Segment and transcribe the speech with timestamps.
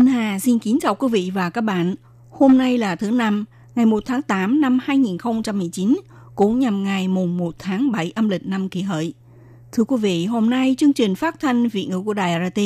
[0.00, 1.94] Minh Hà xin kính chào quý vị và các bạn.
[2.30, 3.44] Hôm nay là thứ năm,
[3.74, 5.96] ngày 1 tháng 8 năm 2019,
[6.34, 9.14] cũng nhằm ngày mùng 1 tháng 7 âm lịch năm kỷ hợi.
[9.72, 12.60] Thưa quý vị, hôm nay chương trình phát thanh Việt ngữ của Đài RT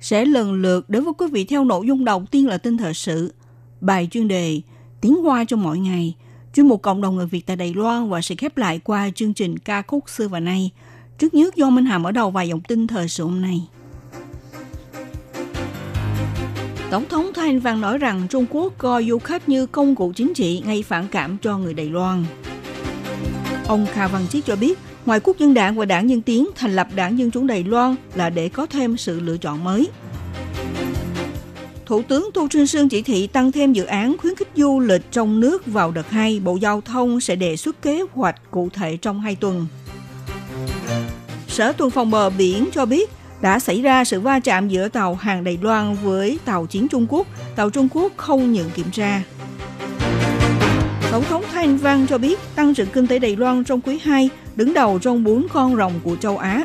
[0.00, 2.94] sẽ lần lượt đến với quý vị theo nội dung đầu tiên là tin thời
[2.94, 3.34] sự,
[3.80, 4.60] bài chuyên đề
[5.00, 6.14] Tiếng Hoa cho mỗi ngày,
[6.54, 9.34] chuyên mục cộng đồng người Việt tại Đài Loan và sẽ khép lại qua chương
[9.34, 10.70] trình ca khúc xưa và nay.
[11.18, 13.68] Trước nhất do Minh Hà mở đầu vài dòng tin thời sự hôm nay.
[16.90, 20.34] Tổng thống Thanh Văn nói rằng Trung Quốc coi du khách như công cụ chính
[20.34, 22.24] trị gây phản cảm cho người Đài Loan.
[23.66, 26.76] Ông Kha Văn Chiết cho biết, ngoài Quốc dân đảng và đảng Nhân Tiến thành
[26.76, 29.88] lập đảng Dân Chủ Đài Loan là để có thêm sự lựa chọn mới.
[31.86, 35.02] Thủ tướng Tô Trinh Sương chỉ thị tăng thêm dự án khuyến khích du lịch
[35.10, 36.40] trong nước vào đợt 2.
[36.40, 39.66] Bộ Giao thông sẽ đề xuất kế hoạch cụ thể trong 2 tuần.
[41.48, 45.14] Sở tuần phòng bờ biển cho biết đã xảy ra sự va chạm giữa tàu
[45.14, 47.26] hàng Đài Loan với tàu chiến Trung Quốc.
[47.56, 49.22] Tàu Trung Quốc không nhận kiểm tra.
[51.12, 54.30] Tổng thống Thanh Văn cho biết tăng trưởng kinh tế Đài Loan trong quý 2
[54.56, 56.64] đứng đầu trong bốn con rồng của châu Á.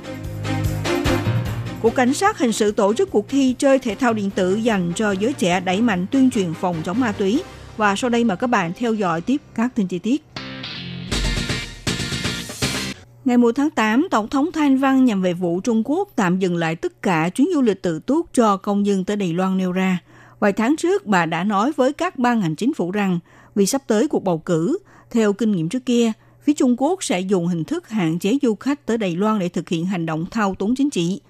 [1.81, 4.91] Cục Cảnh sát Hình sự tổ chức cuộc thi chơi thể thao điện tử dành
[4.95, 7.43] cho giới trẻ đẩy mạnh tuyên truyền phòng chống ma túy.
[7.77, 10.23] Và sau đây mời các bạn theo dõi tiếp các tin chi tiết.
[13.25, 16.55] Ngày 1 tháng 8, Tổng thống Thanh Văn nhằm về vụ Trung Quốc tạm dừng
[16.55, 19.71] lại tất cả chuyến du lịch tự túc cho công dân tới Đài Loan nêu
[19.71, 19.99] ra.
[20.39, 23.19] Vài tháng trước, bà đã nói với các ban hành chính phủ rằng
[23.55, 24.77] vì sắp tới cuộc bầu cử,
[25.11, 26.11] theo kinh nghiệm trước kia,
[26.43, 29.49] phía Trung Quốc sẽ dùng hình thức hạn chế du khách tới Đài Loan để
[29.49, 31.21] thực hiện hành động thao túng chính trị.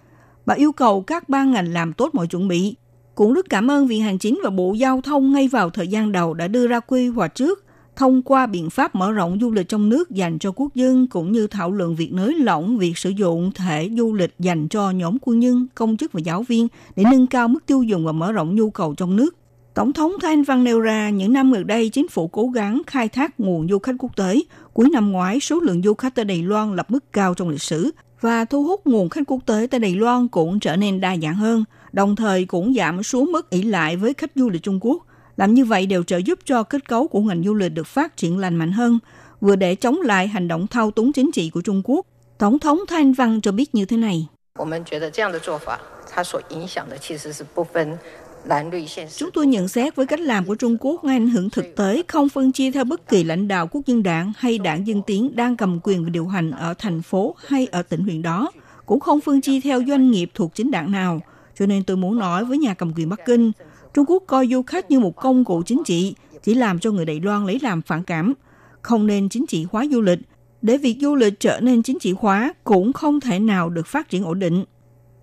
[0.46, 2.76] Bà yêu cầu các ban ngành làm tốt mọi chuẩn bị.
[3.16, 6.12] Cũng rất cảm ơn Viện Hành Chính và Bộ Giao thông ngay vào thời gian
[6.12, 7.64] đầu đã đưa ra quy hoạch trước,
[7.96, 11.32] thông qua biện pháp mở rộng du lịch trong nước dành cho quốc dân cũng
[11.32, 15.18] như thảo luận việc nới lỏng việc sử dụng thể du lịch dành cho nhóm
[15.22, 18.32] quân nhân, công chức và giáo viên để nâng cao mức tiêu dùng và mở
[18.32, 19.36] rộng nhu cầu trong nước.
[19.74, 23.10] Tổng thống Thanh Văn nêu ra những năm gần đây chính phủ cố gắng khai
[23.10, 24.40] thác nguồn du khách quốc tế.
[24.74, 27.62] Cuối năm ngoái, số lượng du khách tới Đài Loan lập mức cao trong lịch
[27.62, 31.18] sử và thu hút nguồn khách quốc tế tới Đài Loan cũng trở nên đa
[31.18, 34.80] dạng hơn, đồng thời cũng giảm xuống mức ỷ lại với khách du lịch Trung
[34.82, 35.06] Quốc.
[35.38, 38.18] Làm như vậy đều trợ giúp cho kết cấu của ngành du lịch được phát
[38.18, 39.00] triển lành mạnh hơn,
[39.42, 42.06] vừa để chống lại hành động thao túng chính trị của Trung Quốc.
[42.38, 44.28] Tổng thống Thanh Văn cho biết như thế này.
[49.18, 52.04] Chúng tôi nhận xét với cách làm của Trung Quốc ngay ảnh hưởng thực tế
[52.08, 55.36] không phân chia theo bất kỳ lãnh đạo quốc dân đảng hay đảng dân tiến
[55.36, 58.52] đang cầm quyền và điều hành ở thành phố hay ở tỉnh huyện đó,
[58.86, 61.22] cũng không phân chia theo doanh nghiệp thuộc chính đảng nào.
[61.60, 63.52] Cho nên tôi muốn nói với nhà cầm quyền Bắc Kinh,
[63.94, 67.06] Trung Quốc coi du khách như một công cụ chính trị, chỉ làm cho người
[67.06, 68.34] Đài Loan lấy làm phản cảm.
[68.82, 70.20] Không nên chính trị hóa du lịch.
[70.62, 74.10] Để việc du lịch trở nên chính trị hóa cũng không thể nào được phát
[74.10, 74.66] triển ổn định.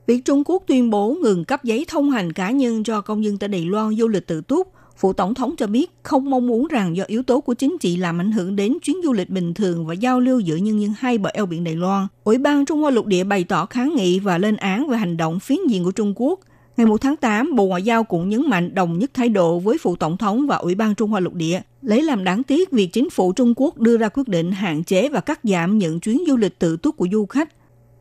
[0.07, 3.39] Việc Trung Quốc tuyên bố ngừng cấp giấy thông hành cá nhân cho công dân
[3.39, 6.69] tại Đài Loan du lịch tự túc, Phủ Tổng thống cho biết không mong muốn
[6.69, 9.55] rằng do yếu tố của chính trị làm ảnh hưởng đến chuyến du lịch bình
[9.55, 12.07] thường và giao lưu giữa nhân dân hai bờ eo biển Đài Loan.
[12.25, 15.17] Ủy ban Trung Hoa lục địa bày tỏ kháng nghị và lên án về hành
[15.17, 16.41] động phiến diện của Trung Quốc.
[16.77, 19.79] Ngày 1 tháng 8, Bộ Ngoại giao cũng nhấn mạnh đồng nhất thái độ với
[19.81, 22.87] Phụ Tổng thống và Ủy ban Trung Hoa lục địa, lấy làm đáng tiếc việc
[22.93, 26.25] chính phủ Trung Quốc đưa ra quyết định hạn chế và cắt giảm những chuyến
[26.27, 27.49] du lịch tự túc của du khách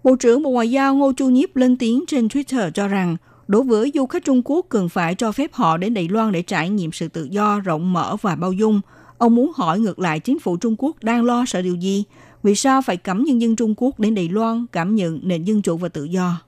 [0.03, 3.63] Bộ trưởng Bộ Ngoại giao Ngô Chu Nhiếp lên tiếng trên Twitter cho rằng, đối
[3.63, 6.69] với du khách Trung Quốc cần phải cho phép họ đến Đài Loan để trải
[6.69, 8.81] nghiệm sự tự do, rộng mở và bao dung.
[9.18, 12.03] Ông muốn hỏi ngược lại chính phủ Trung Quốc đang lo sợ điều gì?
[12.44, 15.62] Vì sao phải cấm nhân dân Trung Quốc đến Đài Loan cảm nhận nền dân
[15.62, 16.41] chủ và tự do?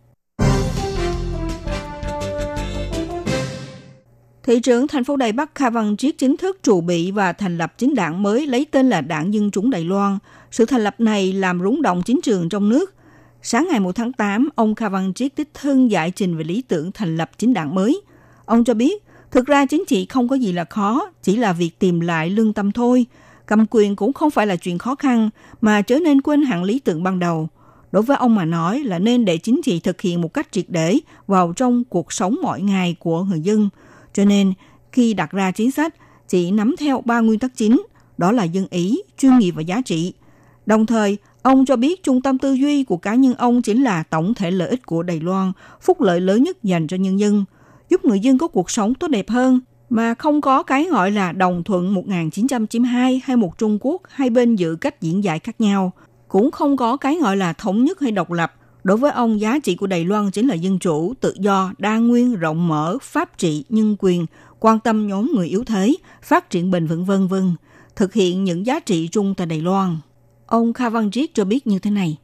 [4.44, 7.58] Thị trưởng thành phố Đài Bắc Kha Văn Triết chính thức trụ bị và thành
[7.58, 10.18] lập chính đảng mới lấy tên là Đảng Dân Chúng Đài Loan.
[10.52, 12.94] Sự thành lập này làm rúng động chính trường trong nước.
[13.42, 16.62] Sáng ngày 1 tháng 8, ông Kha Văn Triết đích thân giải trình về lý
[16.62, 18.02] tưởng thành lập chính đảng mới.
[18.46, 21.80] Ông cho biết, thực ra chính trị không có gì là khó, chỉ là việc
[21.80, 23.06] tìm lại lương tâm thôi.
[23.46, 25.30] Cầm quyền cũng không phải là chuyện khó khăn,
[25.62, 27.50] mà trở nên quên hẳn lý tưởng ban đầu.
[27.92, 30.66] Đối với ông mà nói là nên để chính trị thực hiện một cách triệt
[30.68, 33.70] để vào trong cuộc sống mỗi ngày của người dân.
[34.14, 34.54] Cho nên,
[34.92, 35.96] khi đặt ra chính sách,
[36.28, 37.82] chỉ nắm theo ba nguyên tắc chính,
[38.18, 40.14] đó là dân ý, chuyên nghiệp và giá trị.
[40.66, 44.04] Đồng thời, Ông cho biết trung tâm tư duy của cá nhân ông chính là
[44.04, 47.46] tổng thể lợi ích của Đài Loan, phúc lợi lớn nhất dành cho nhân dân.
[47.90, 49.60] giúp người dân có cuộc sống tốt đẹp hơn,
[49.90, 54.56] mà không có cái gọi là đồng thuận 1992 hay một Trung Quốc hai bên
[54.56, 55.92] giữ cách diễn giải khác nhau.
[56.28, 58.54] Cũng không có cái gọi là thống nhất hay độc lập.
[58.84, 61.98] Đối với ông, giá trị của Đài Loan chính là dân chủ, tự do, đa
[61.98, 64.26] nguyên, rộng mở, pháp trị, nhân quyền,
[64.60, 67.56] quan tâm nhóm người yếu thế, phát triển bền vững vân vân,
[67.96, 69.98] thực hiện những giá trị chung tại Đài Loan.
[70.46, 72.18] Ông Kha Văn Triết cho biết như thế này.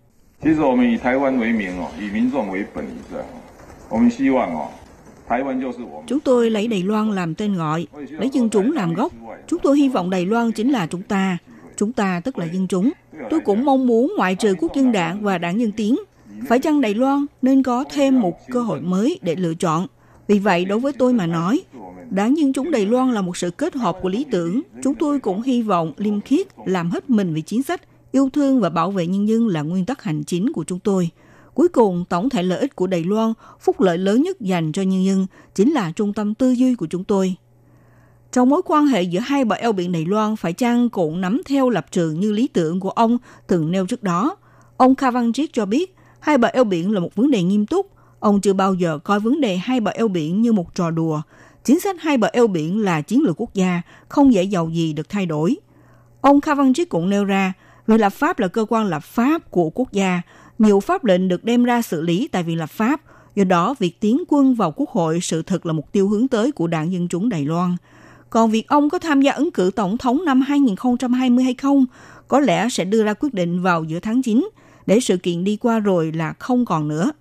[6.07, 9.13] Chúng tôi lấy Đài Loan làm tên gọi, lấy dân chúng làm gốc.
[9.48, 11.38] Chúng tôi hy vọng Đài Loan chính là chúng ta.
[11.77, 12.92] Chúng ta tức là dân chúng.
[13.30, 15.95] Tôi cũng mong muốn ngoại trừ quốc dân đảng và đảng nhân tiến
[16.48, 19.88] phải chăng Đài Loan nên có thêm một cơ hội mới để lựa chọn.
[20.28, 21.62] Vì vậy, đối với tôi mà nói,
[22.10, 24.62] đảng Dân Chúng Đài Loan là một sự kết hợp của lý tưởng.
[24.84, 27.81] Chúng tôi cũng hy vọng liêm khiết làm hết mình vì chính sách,
[28.12, 31.10] yêu thương và bảo vệ nhân dân là nguyên tắc hành chính của chúng tôi.
[31.54, 34.81] Cuối cùng, tổng thể lợi ích của Đài Loan, phúc lợi lớn nhất dành cho
[34.81, 37.36] nhân dân chính là trung tâm tư duy của chúng tôi.
[38.31, 41.42] Trong mối quan hệ giữa hai bờ eo biển Đài Loan phải chăng cũng nắm
[41.45, 43.18] theo lập trường như lý tưởng của ông
[43.48, 44.36] từng nêu trước đó.
[44.78, 45.95] Ông Kha Văn Triết cho biết,
[46.27, 47.91] hai bờ eo biển là một vấn đề nghiêm túc.
[48.19, 51.21] Ông chưa bao giờ coi vấn đề hai bờ eo biển như một trò đùa.
[51.63, 54.94] Chính sách hai bờ eo biển là chiến lược quốc gia, không dễ giàu gì
[54.94, 55.56] được thay đổi.
[56.21, 57.53] Ông Kha Văn Triết cũng nêu ra,
[57.88, 60.21] Viện lập pháp là cơ quan lập pháp của quốc gia.
[60.59, 63.01] Nhiều pháp lệnh được đem ra xử lý tại Viện lập pháp.
[63.35, 66.51] Do đó, việc tiến quân vào quốc hội sự thật là mục tiêu hướng tới
[66.51, 67.75] của Đảng Dân Chúng Đài Loan.
[68.29, 71.85] Còn việc ông có tham gia ứng cử tổng thống năm 2020 hay không,
[72.27, 74.50] có lẽ sẽ đưa ra quyết định vào giữa tháng 9,
[74.88, 77.12] để sự kiện đi qua rồi là không còn nữa.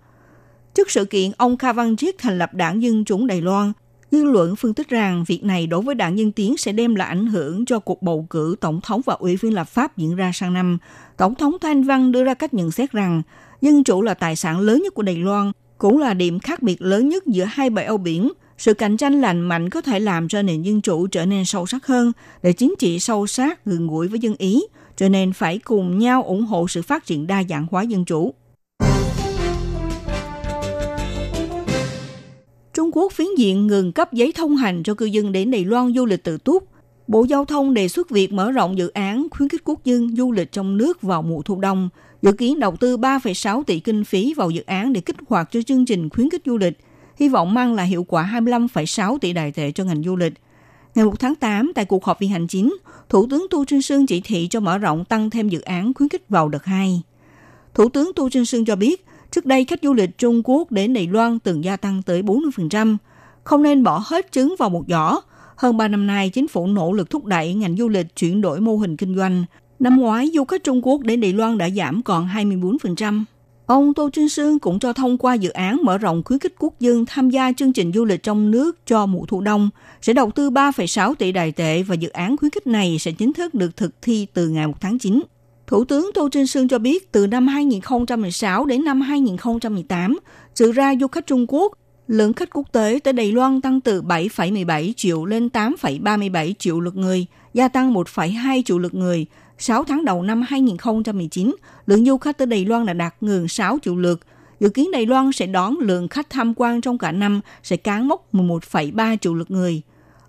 [0.75, 3.73] Trước sự kiện, ông Kha Văn Triết thành lập Đảng Dân chủ Đài Loan.
[4.11, 7.09] Dư luận phân tích rằng việc này đối với Đảng Dân Tiến sẽ đem lại
[7.09, 10.31] ảnh hưởng cho cuộc bầu cử tổng thống và ủy viên lập pháp diễn ra
[10.35, 10.79] sang năm.
[11.17, 13.23] Tổng thống Thanh Văn đưa ra cách nhận xét rằng
[13.61, 16.83] dân chủ là tài sản lớn nhất của Đài Loan, cũng là điểm khác biệt
[16.83, 18.33] lớn nhất giữa hai bờ eo biển.
[18.59, 21.67] Sự cạnh tranh lành mạnh có thể làm cho nền dân chủ trở nên sâu
[21.67, 24.63] sắc hơn, để chính trị sâu sát, gần gũi với dân Ý,
[24.96, 28.34] cho nên phải cùng nhau ủng hộ sự phát triển đa dạng hóa dân chủ.
[32.75, 35.94] Trung Quốc phiến diện ngừng cấp giấy thông hành cho cư dân đến Đài Loan
[35.94, 36.69] du lịch tự túc.
[37.08, 40.32] Bộ Giao thông đề xuất việc mở rộng dự án khuyến khích quốc dân du
[40.32, 41.88] lịch trong nước vào mùa thu đông,
[42.22, 45.62] dự kiến đầu tư 3,6 tỷ kinh phí vào dự án để kích hoạt cho
[45.62, 46.78] chương trình khuyến khích du lịch,
[47.16, 50.32] hy vọng mang lại hiệu quả 25,6 tỷ đài tệ cho ngành du lịch.
[50.96, 52.76] Ngày 1 tháng 8, tại cuộc họp viên hành chính,
[53.08, 56.08] Thủ tướng Tu Trinh Sương chỉ thị cho mở rộng tăng thêm dự án khuyến
[56.08, 57.02] khích vào đợt 2.
[57.75, 60.94] Thủ tướng Tu Trinh Sương cho biết, Trước đây, khách du lịch Trung Quốc đến
[60.94, 62.96] Đài Loan từng gia tăng tới 40%.
[63.44, 65.20] Không nên bỏ hết trứng vào một giỏ.
[65.56, 68.60] Hơn 3 năm nay, chính phủ nỗ lực thúc đẩy ngành du lịch chuyển đổi
[68.60, 69.44] mô hình kinh doanh.
[69.78, 73.25] Năm ngoái, du khách Trung Quốc đến Đài Loan đã giảm còn 24%.
[73.67, 76.81] Ông Tô Trinh Sương cũng cho thông qua dự án mở rộng khuyến khích quốc
[76.81, 79.71] dân tham gia chương trình du lịch trong nước cho mùa thu đông,
[80.03, 83.33] sẽ đầu tư 3,6 tỷ đài tệ và dự án khuyến khích này sẽ chính
[83.33, 85.23] thức được thực thi từ ngày 1 tháng 9.
[85.67, 90.19] Thủ tướng Tô Trinh Sương cho biết từ năm 2016 đến năm 2018,
[90.55, 91.73] trừ ra du khách Trung Quốc,
[92.09, 96.97] lượng khách quốc tế tới Đài Loan tăng từ 7,17 triệu lên 8,37 triệu lượt
[96.97, 99.27] người, gia tăng 1,2 triệu lượt người.
[99.57, 101.56] 6 tháng đầu năm 2019,
[101.86, 104.19] lượng du khách tới Đài Loan đã đạt ngưỡng 6 triệu lượt.
[104.60, 108.07] Dự kiến Đài Loan sẽ đón lượng khách tham quan trong cả năm sẽ cán
[108.07, 109.81] mốc 11,3 triệu lượt người.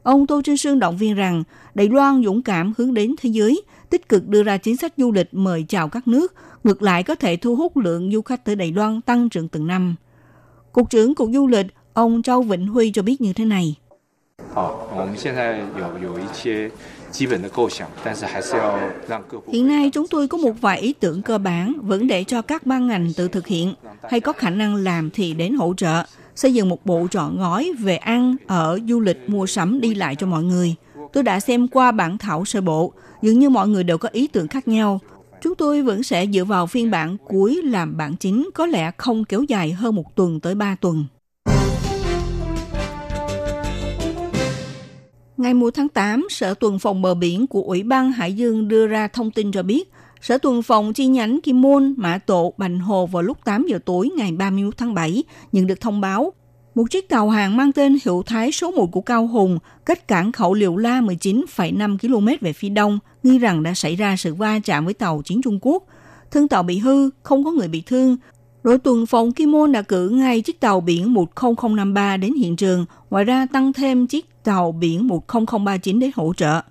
[0.03, 1.43] Ông Tô Trinh Sương động viên rằng
[1.75, 5.13] Đài Loan dũng cảm hướng đến thế giới, tích cực đưa ra chính sách du
[5.13, 8.57] lịch mời chào các nước, ngược lại có thể thu hút lượng du khách tới
[8.57, 9.95] Đài Loan tăng trưởng từng năm.
[10.73, 13.77] Cục trưởng Cục Du lịch, ông Châu Vĩnh Huy cho biết như thế này.
[14.55, 16.71] 好，我们现在有有一些
[19.48, 22.66] Hiện nay chúng tôi có một vài ý tưởng cơ bản vẫn để cho các
[22.66, 23.74] ban ngành tự thực hiện,
[24.10, 26.04] hay có khả năng làm thì đến hỗ trợ,
[26.36, 30.16] xây dựng một bộ trọn gói về ăn, ở, du lịch, mua sắm, đi lại
[30.16, 30.76] cho mọi người.
[31.14, 34.28] Tôi đã xem qua bản thảo sơ bộ, dường như mọi người đều có ý
[34.28, 35.00] tưởng khác nhau.
[35.42, 39.26] Chúng tôi vẫn sẽ dựa vào phiên bản cuối làm bản chính có lẽ không
[39.26, 41.06] kéo dài hơn một tuần tới ba tuần.
[45.38, 48.88] Ngày 1 tháng 8, Sở Tuần phòng bờ biển của Ủy ban Hải Dương đưa
[48.88, 49.92] ra thông tin cho biết,
[50.22, 53.80] Sở Tuần phòng chi nhánh Kim Môn, Mã Tộ, Bành Hồ vào lúc 8 giờ
[53.86, 56.34] tối ngày 31 tháng 7 nhận được thông báo
[56.76, 60.32] một chiếc tàu hàng mang tên hiệu thái số 1 của Cao Hùng cách cảng
[60.32, 64.60] khẩu Liều La 19,5 km về phía đông, nghi rằng đã xảy ra sự va
[64.60, 65.84] chạm với tàu chiến Trung Quốc.
[66.32, 68.18] Thân tàu bị hư, không có người bị thương.
[68.64, 72.86] Đội tuần phòng Kim Môn đã cử ngay chiếc tàu biển 10053 đến hiện trường,
[73.10, 76.62] ngoài ra tăng thêm chiếc tàu biển 10039 đến hỗ trợ.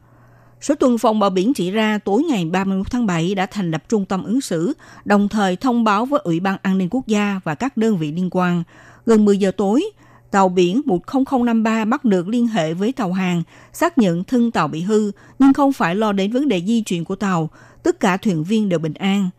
[0.61, 3.83] Số tuần phòng bờ biển chỉ ra tối ngày 31 tháng 7 đã thành lập
[3.89, 4.73] trung tâm ứng xử,
[5.05, 8.13] đồng thời thông báo với Ủy ban An ninh Quốc gia và các đơn vị
[8.13, 8.63] liên quan.
[9.07, 9.85] Gần 10 giờ tối,
[10.31, 13.43] tàu biển 10053 bắt được liên hệ với tàu hàng,
[13.73, 17.05] xác nhận thân tàu bị hư, nhưng không phải lo đến vấn đề di chuyển
[17.05, 17.51] của tàu.
[17.83, 19.31] Tất cả thuyền viên đều bình an.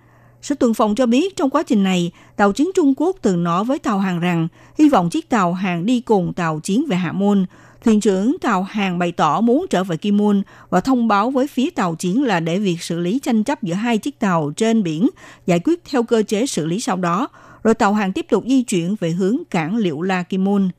[0.41, 3.63] Sở tuần phòng cho biết trong quá trình này, tàu chiến Trung Quốc từng nói
[3.63, 4.47] với tàu hàng rằng
[4.79, 7.45] hy vọng chiếc tàu hàng đi cùng tàu chiến về Hạ Môn.
[7.83, 11.47] Thuyền trưởng tàu hàng bày tỏ muốn trở về Kim Môn và thông báo với
[11.47, 14.83] phía tàu chiến là để việc xử lý tranh chấp giữa hai chiếc tàu trên
[14.83, 15.09] biển
[15.45, 17.27] giải quyết theo cơ chế xử lý sau đó,
[17.63, 20.69] rồi tàu hàng tiếp tục di chuyển về hướng cảng Liệu La Kim Môn.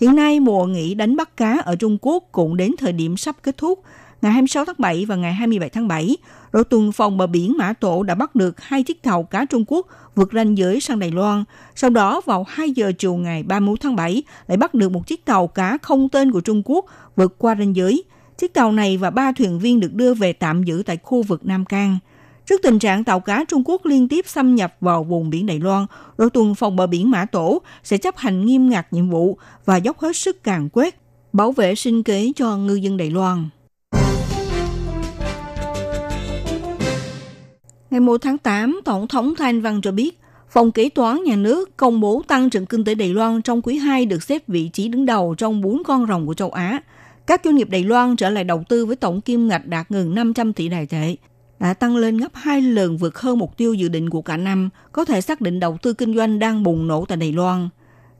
[0.00, 3.36] Hiện nay, mùa nghỉ đánh bắt cá ở Trung Quốc cũng đến thời điểm sắp
[3.42, 3.82] kết thúc.
[4.24, 6.16] Ngày 26 tháng 7 và ngày 27 tháng 7,
[6.52, 9.64] đội tuần phòng bờ biển Mã Tổ đã bắt được hai chiếc tàu cá Trung
[9.66, 11.44] Quốc vượt ranh giới sang Đài Loan.
[11.74, 15.24] Sau đó vào 2 giờ chiều ngày 31 tháng 7 lại bắt được một chiếc
[15.24, 16.84] tàu cá không tên của Trung Quốc
[17.16, 18.04] vượt qua ranh giới.
[18.38, 21.46] Chiếc tàu này và ba thuyền viên được đưa về tạm giữ tại khu vực
[21.46, 21.98] Nam Cang.
[22.46, 25.60] Trước tình trạng tàu cá Trung Quốc liên tiếp xâm nhập vào vùng biển Đài
[25.60, 25.86] Loan,
[26.18, 29.76] đội tuần phòng bờ biển Mã Tổ sẽ chấp hành nghiêm ngặt nhiệm vụ và
[29.76, 31.00] dốc hết sức càng quét,
[31.32, 33.48] bảo vệ sinh kế cho ngư dân Đài Loan.
[37.94, 40.18] Ngày 1 tháng 8, Tổng thống Thanh Văn cho biết,
[40.50, 43.76] Phòng Kế toán Nhà nước công bố tăng trưởng kinh tế Đài Loan trong quý
[43.76, 46.80] 2 được xếp vị trí đứng đầu trong bốn con rồng của châu Á.
[47.26, 50.14] Các doanh nghiệp Đài Loan trở lại đầu tư với tổng kim ngạch đạt gần
[50.14, 51.16] 500 tỷ đài tệ,
[51.60, 54.70] đã tăng lên gấp 2 lần vượt hơn mục tiêu dự định của cả năm,
[54.92, 57.68] có thể xác định đầu tư kinh doanh đang bùng nổ tại Đài Loan.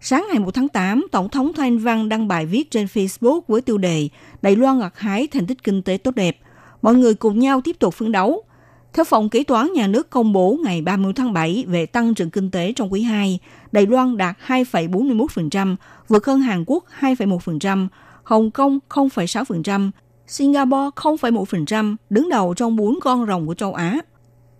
[0.00, 3.60] Sáng ngày 1 tháng 8, Tổng thống Thanh Văn đăng bài viết trên Facebook với
[3.60, 4.08] tiêu đề
[4.42, 6.36] Đài Loan gặt hái thành tích kinh tế tốt đẹp.
[6.82, 8.44] Mọi người cùng nhau tiếp tục phấn đấu–
[8.94, 12.30] theo Phòng Kế toán Nhà nước công bố ngày 30 tháng 7 về tăng trưởng
[12.30, 13.38] kinh tế trong quý 2,
[13.72, 15.76] Đài Loan đạt 2,41%,
[16.08, 17.88] vượt hơn Hàn Quốc 2,1%,
[18.22, 19.90] Hồng Kông 0,6%,
[20.26, 23.98] Singapore 0,1%, đứng đầu trong bốn con rồng của châu Á.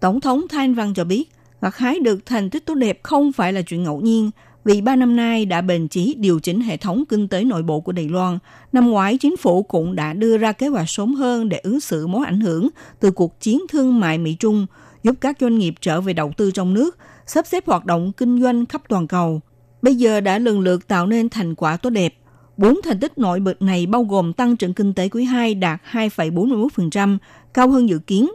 [0.01, 1.25] Tổng thống Thanh Văn cho biết,
[1.61, 4.31] gặt hái được thành tích tốt đẹp không phải là chuyện ngẫu nhiên,
[4.65, 7.81] vì ba năm nay đã bền chí điều chỉnh hệ thống kinh tế nội bộ
[7.81, 8.39] của Đài Loan.
[8.73, 12.07] Năm ngoái, chính phủ cũng đã đưa ra kế hoạch sớm hơn để ứng xử
[12.07, 12.69] mối ảnh hưởng
[13.01, 14.67] từ cuộc chiến thương mại Mỹ-Trung,
[15.03, 18.43] giúp các doanh nghiệp trở về đầu tư trong nước, sắp xếp hoạt động kinh
[18.43, 19.41] doanh khắp toàn cầu.
[19.83, 22.15] Bây giờ đã lần lượt tạo nên thành quả tốt đẹp.
[22.57, 25.81] Bốn thành tích nổi bật này bao gồm tăng trưởng kinh tế quý 2 đạt
[25.93, 27.19] 2,41%,
[27.55, 28.31] cao hơn dự kiến.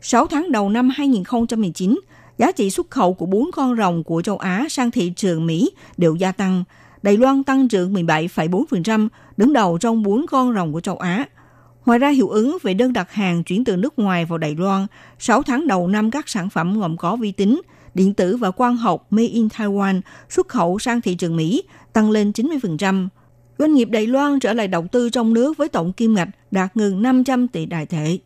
[0.00, 2.00] 6 tháng đầu năm 2019,
[2.42, 5.70] giá trị xuất khẩu của bốn con rồng của châu Á sang thị trường Mỹ
[5.96, 6.64] đều gia tăng.
[7.02, 11.26] Đài Loan tăng trưởng 17,4%, đứng đầu trong bốn con rồng của châu Á.
[11.86, 14.86] Ngoài ra hiệu ứng về đơn đặt hàng chuyển từ nước ngoài vào Đài Loan,
[15.18, 17.60] 6 tháng đầu năm các sản phẩm gồm có vi tính,
[17.94, 22.10] điện tử và quang học Made in Taiwan xuất khẩu sang thị trường Mỹ tăng
[22.10, 23.08] lên 90%.
[23.58, 26.74] Doanh nghiệp Đài Loan trở lại đầu tư trong nước với tổng kim ngạch đạt
[26.74, 28.18] gần 500 tỷ đại tệ.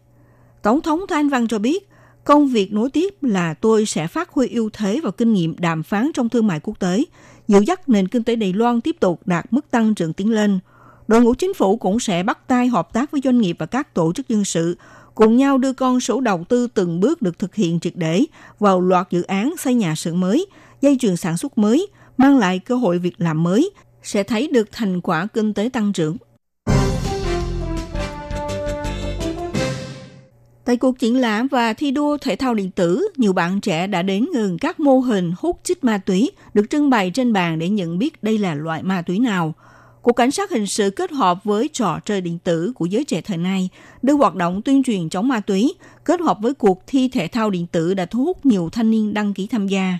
[0.63, 1.89] Tổng thống Thanh Văn cho biết,
[2.27, 5.83] Công việc nối tiếp là tôi sẽ phát huy ưu thế và kinh nghiệm đàm
[5.83, 7.05] phán trong thương mại quốc tế,
[7.49, 10.59] dịu dắt nền kinh tế Đài Loan tiếp tục đạt mức tăng trưởng tiến lên.
[11.09, 13.95] Đội ngũ chính phủ cũng sẽ bắt tay hợp tác với doanh nghiệp và các
[13.95, 14.77] tổ chức dân sự,
[15.15, 18.25] cùng nhau đưa con số đầu tư từng bước được thực hiện triệt để
[18.59, 20.47] vào loạt dự án xây nhà xưởng mới,
[20.81, 23.71] dây chuyền sản xuất mới, mang lại cơ hội việc làm mới,
[24.03, 26.17] sẽ thấy được thành quả kinh tế tăng trưởng.
[30.67, 34.03] Tại cuộc triển lãm và thi đua thể thao điện tử, nhiều bạn trẻ đã
[34.03, 37.69] đến gần các mô hình hút chích ma túy được trưng bày trên bàn để
[37.69, 39.55] nhận biết đây là loại ma túy nào.
[40.03, 43.21] Cục Cảnh sát Hình sự kết hợp với trò chơi điện tử của giới trẻ
[43.21, 43.69] thời nay
[44.03, 47.51] đưa hoạt động tuyên truyền chống ma túy kết hợp với cuộc thi thể thao
[47.51, 49.99] điện tử đã thu hút nhiều thanh niên đăng ký tham gia.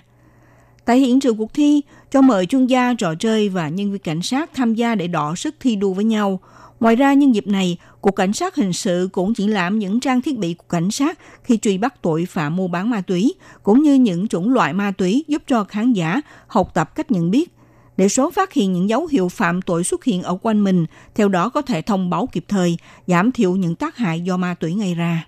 [0.85, 1.81] Tại hiện trường cuộc thi,
[2.11, 5.35] cho mời chuyên gia trò chơi và nhân viên cảnh sát tham gia để đọ
[5.35, 6.39] sức thi đua với nhau–
[6.79, 10.21] Ngoài ra, nhân dịp này, Cục Cảnh sát Hình sự cũng triển lãm những trang
[10.21, 13.83] thiết bị của cảnh sát khi truy bắt tội phạm mua bán ma túy, cũng
[13.83, 17.53] như những chủng loại ma túy giúp cho khán giả học tập cách nhận biết.
[17.97, 21.29] Để sớm phát hiện những dấu hiệu phạm tội xuất hiện ở quanh mình, theo
[21.29, 24.75] đó có thể thông báo kịp thời, giảm thiểu những tác hại do ma túy
[24.79, 25.27] gây ra.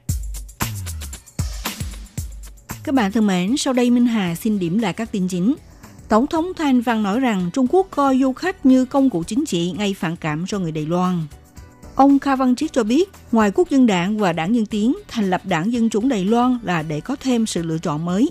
[2.83, 5.55] Các bạn thân mến, sau đây Minh Hà xin điểm lại các tin chính.
[6.09, 9.45] Tổng thống Thanh Văn nói rằng Trung Quốc coi du khách như công cụ chính
[9.45, 11.21] trị gây phản cảm cho người Đài Loan.
[11.95, 15.29] Ông Kha Văn Triết cho biết, ngoài Quốc dân đảng và đảng Dân Tiến, thành
[15.29, 18.29] lập đảng Dân Chủng Đài Loan là để có thêm sự lựa chọn mới.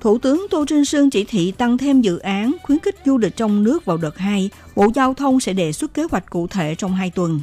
[0.00, 3.36] Thủ tướng Tô Trinh Sương chỉ thị tăng thêm dự án khuyến khích du lịch
[3.36, 4.50] trong nước vào đợt 2.
[4.76, 7.40] Bộ Giao thông sẽ đề xuất kế hoạch cụ thể trong 2 tuần.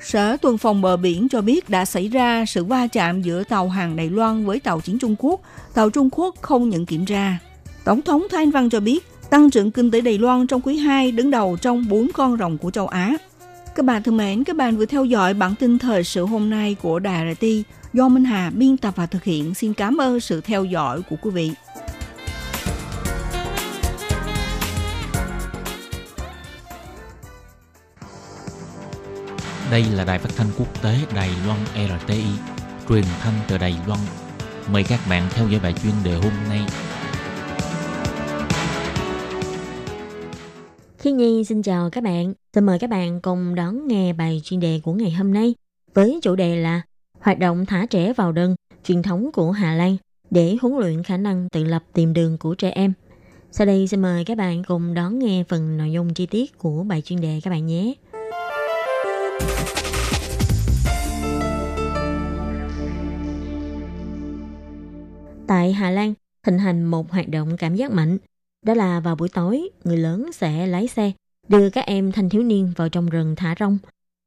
[0.00, 3.68] Sở tuần phòng bờ biển cho biết đã xảy ra sự va chạm giữa tàu
[3.68, 5.40] hàng Đài Loan với tàu chiến Trung Quốc.
[5.74, 7.38] Tàu Trung Quốc không nhận kiểm tra.
[7.86, 11.12] Tổng thống Thanh Văn cho biết, tăng trưởng kinh tế Đài Loan trong quý 2
[11.12, 13.16] đứng đầu trong 4 con rồng của châu Á.
[13.74, 16.76] Các bạn thân mến, các bạn vừa theo dõi bản tin thời sự hôm nay
[16.82, 17.46] của Đài RT
[17.92, 19.54] do Minh Hà biên tập và thực hiện.
[19.54, 21.50] Xin cảm ơn sự theo dõi của quý vị.
[29.70, 32.24] Đây là đài phát thanh quốc tế Đài Loan RTI,
[32.88, 34.00] truyền thanh từ Đài Loan.
[34.72, 36.60] Mời các bạn theo dõi bài chuyên đề hôm nay.
[41.06, 42.34] Khi Nhi xin chào các bạn.
[42.54, 45.54] Xin mời các bạn cùng đón nghe bài chuyên đề của ngày hôm nay
[45.94, 46.82] với chủ đề là
[47.20, 49.96] Hoạt động thả trẻ vào đơn, truyền thống của Hà Lan
[50.30, 52.92] để huấn luyện khả năng tự lập tìm đường của trẻ em.
[53.50, 56.82] Sau đây xin mời các bạn cùng đón nghe phần nội dung chi tiết của
[56.82, 57.94] bài chuyên đề các bạn nhé.
[65.46, 66.14] Tại Hà Lan,
[66.46, 68.18] hình thành một hoạt động cảm giác mạnh.
[68.66, 71.12] Đó là vào buổi tối, người lớn sẽ lái xe,
[71.48, 73.78] đưa các em thanh thiếu niên vào trong rừng thả rong.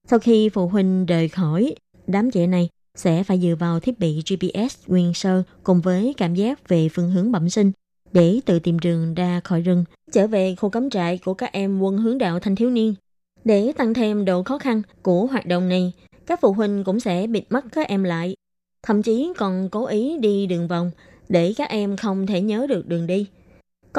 [0.08, 1.76] Sau khi phụ huynh rời khỏi,
[2.08, 6.36] đám trẻ này sẽ phải dựa vào thiết bị GPS nguyên sơ cùng với cảm
[6.36, 7.72] giác về phương hướng bẩm sinh
[8.12, 11.80] để tự tìm đường ra khỏi rừng, trở về khu cắm trại của các em
[11.80, 12.96] quân hướng đạo thanh thiếu niên.
[13.44, 15.94] Để tăng thêm độ khó khăn của hoạt động này,
[16.26, 18.36] các phụ huynh cũng sẽ bịt mắt các em lại,
[18.84, 20.92] thậm chí còn cố ý đi đường vòng
[21.30, 23.28] để các em không thể nhớ được đường đi.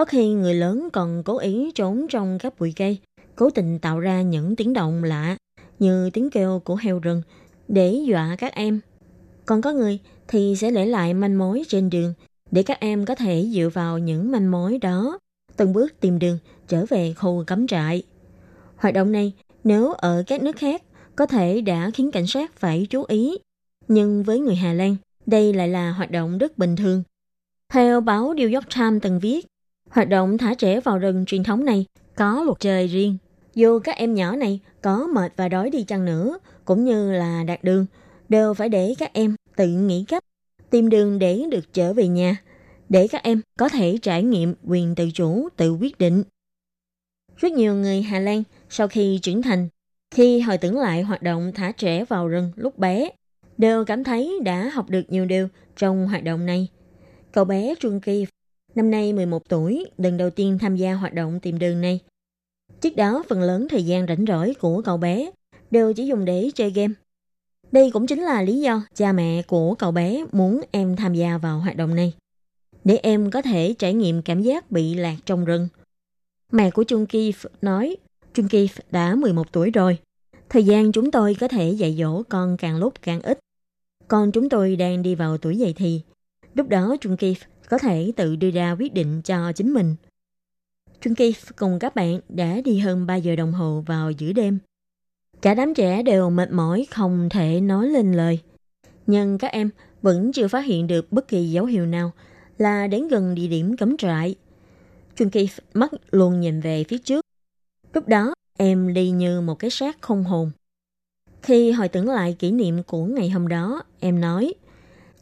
[0.01, 2.99] Có khi người lớn còn cố ý trốn trong các bụi cây,
[3.37, 5.37] cố tình tạo ra những tiếng động lạ
[5.79, 7.23] như tiếng kêu của heo rừng
[7.69, 8.81] để dọa các em.
[9.47, 12.15] Còn có người thì sẽ để lại manh mối trên đường
[12.51, 15.19] để các em có thể dựa vào những manh mối đó
[15.57, 16.39] từng bước tìm đường
[16.69, 18.03] trở về khu cắm trại.
[18.77, 19.33] Hoạt động này
[19.65, 20.83] nếu ở các nước khác
[21.17, 23.39] có thể đã khiến cảnh sát phải chú ý,
[23.89, 27.03] nhưng với người Hà Lan, đây lại là hoạt động rất bình thường.
[27.69, 29.47] Theo báo New York Times từng viết,
[29.91, 33.17] hoạt động thả trẻ vào rừng truyền thống này có luật trời riêng.
[33.55, 37.45] Dù các em nhỏ này có mệt và đói đi chăng nữa, cũng như là
[37.47, 37.87] đạt đường,
[38.29, 40.25] đều phải để các em tự nghĩ cách
[40.71, 42.37] tìm đường để được trở về nhà,
[42.89, 46.23] để các em có thể trải nghiệm quyền tự chủ, tự quyết định.
[47.37, 49.69] Rất nhiều người Hà Lan sau khi trưởng thành,
[50.11, 53.11] khi hồi tưởng lại hoạt động thả trẻ vào rừng lúc bé,
[53.59, 56.69] đều cảm thấy đã học được nhiều điều trong hoạt động này.
[57.33, 58.27] Cậu bé Trung Kỳ,
[58.75, 62.01] năm nay 11 tuổi, lần đầu tiên tham gia hoạt động tìm đường này.
[62.81, 65.31] Trước đó, phần lớn thời gian rảnh rỗi của cậu bé
[65.71, 66.95] đều chỉ dùng để chơi game.
[67.73, 71.39] Đây cũng chính là lý do cha mẹ của cậu bé muốn em tham gia
[71.39, 72.15] vào hoạt động này.
[72.85, 75.69] Để em có thể trải nghiệm cảm giác bị lạc trong rừng.
[76.53, 77.97] Mẹ của Trung Kif nói,
[78.35, 79.99] Trung Kif đã 11 tuổi rồi.
[80.49, 83.39] Thời gian chúng tôi có thể dạy dỗ con càng lúc càng ít.
[84.09, 86.01] Con chúng tôi đang đi vào tuổi dậy thì.
[86.55, 87.35] Lúc đó Trung Kif
[87.71, 89.97] có thể tự đưa ra quyết định cho chính mình.
[91.01, 94.59] Trung Ki cùng các bạn đã đi hơn 3 giờ đồng hồ vào giữa đêm.
[95.43, 98.41] Cả đám trẻ đều mệt mỏi không thể nói lên lời.
[99.07, 99.71] Nhưng các em
[100.03, 102.13] vẫn chưa phát hiện được bất kỳ dấu hiệu nào
[102.59, 104.35] là đến gần địa điểm cấm trại.
[105.17, 107.25] Trung Kỳ mắt luôn nhìn về phía trước.
[107.93, 110.51] Lúc đó, em đi như một cái xác không hồn.
[111.43, 114.55] Khi hồi tưởng lại kỷ niệm của ngày hôm đó, em nói,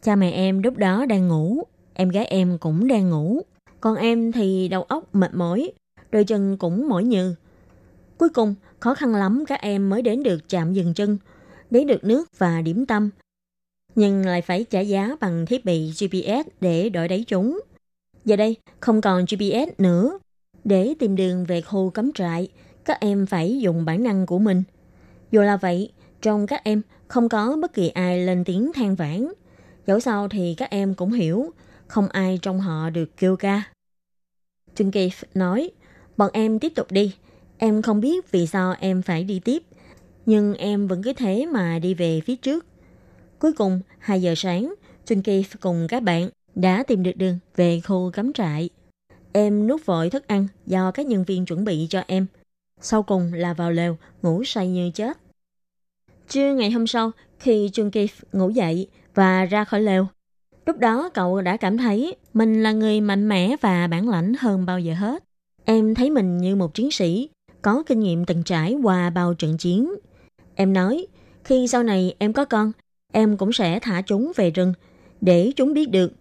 [0.01, 1.63] cha mẹ em lúc đó đang ngủ,
[1.99, 3.41] em gái em cũng đang ngủ,
[3.81, 5.71] còn em thì đầu óc mệt mỏi,
[6.11, 7.35] đôi chân cũng mỏi nhừ.
[8.17, 11.17] Cuối cùng, khó khăn lắm các em mới đến được trạm dừng chân,
[11.69, 13.09] đến được nước và điểm tâm.
[13.95, 17.59] Nhưng lại phải trả giá bằng thiết bị GPS để đổi đáy chúng.
[18.25, 20.19] Giờ đây, không còn GPS nữa.
[20.63, 22.47] Để tìm đường về khu cắm trại,
[22.85, 24.63] các em phải dùng bản năng của mình.
[25.31, 29.31] Dù là vậy, trong các em không có bất kỳ ai lên tiếng than vãn.
[29.87, 31.51] Dẫu sao thì các em cũng hiểu,
[31.89, 33.63] không ai trong họ được kêu ca.
[34.75, 35.71] Trương Kỳ nói,
[36.17, 37.15] bọn em tiếp tục đi,
[37.61, 39.63] Em không biết vì sao em phải đi tiếp,
[40.25, 42.65] nhưng em vẫn cứ thế mà đi về phía trước.
[43.39, 44.73] Cuối cùng, 2 giờ sáng,
[45.07, 48.69] Junki cùng các bạn đã tìm được đường về khu cắm trại.
[49.31, 52.25] Em nuốt vội thức ăn do các nhân viên chuẩn bị cho em.
[52.81, 55.17] Sau cùng là vào lều, ngủ say như chết.
[56.29, 60.07] Trưa ngày hôm sau, khi Junki ngủ dậy và ra khỏi lều,
[60.69, 64.65] lúc đó cậu đã cảm thấy mình là người mạnh mẽ và bản lãnh hơn
[64.65, 65.23] bao giờ hết.
[65.65, 67.29] Em thấy mình như một chiến sĩ,
[67.61, 69.93] có kinh nghiệm từng trải qua bao trận chiến.
[70.55, 71.07] Em nói,
[71.43, 72.71] khi sau này em có con,
[73.13, 74.73] em cũng sẽ thả chúng về rừng
[75.21, 76.13] để chúng biết được.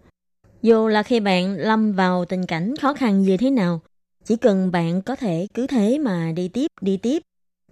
[0.62, 3.80] Dù là khi bạn lâm vào tình cảnh khó khăn như thế nào,
[4.24, 7.22] chỉ cần bạn có thể cứ thế mà đi tiếp, đi tiếp,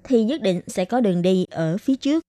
[0.04, 2.22] thì nhất định sẽ có đường đi ở phía trước.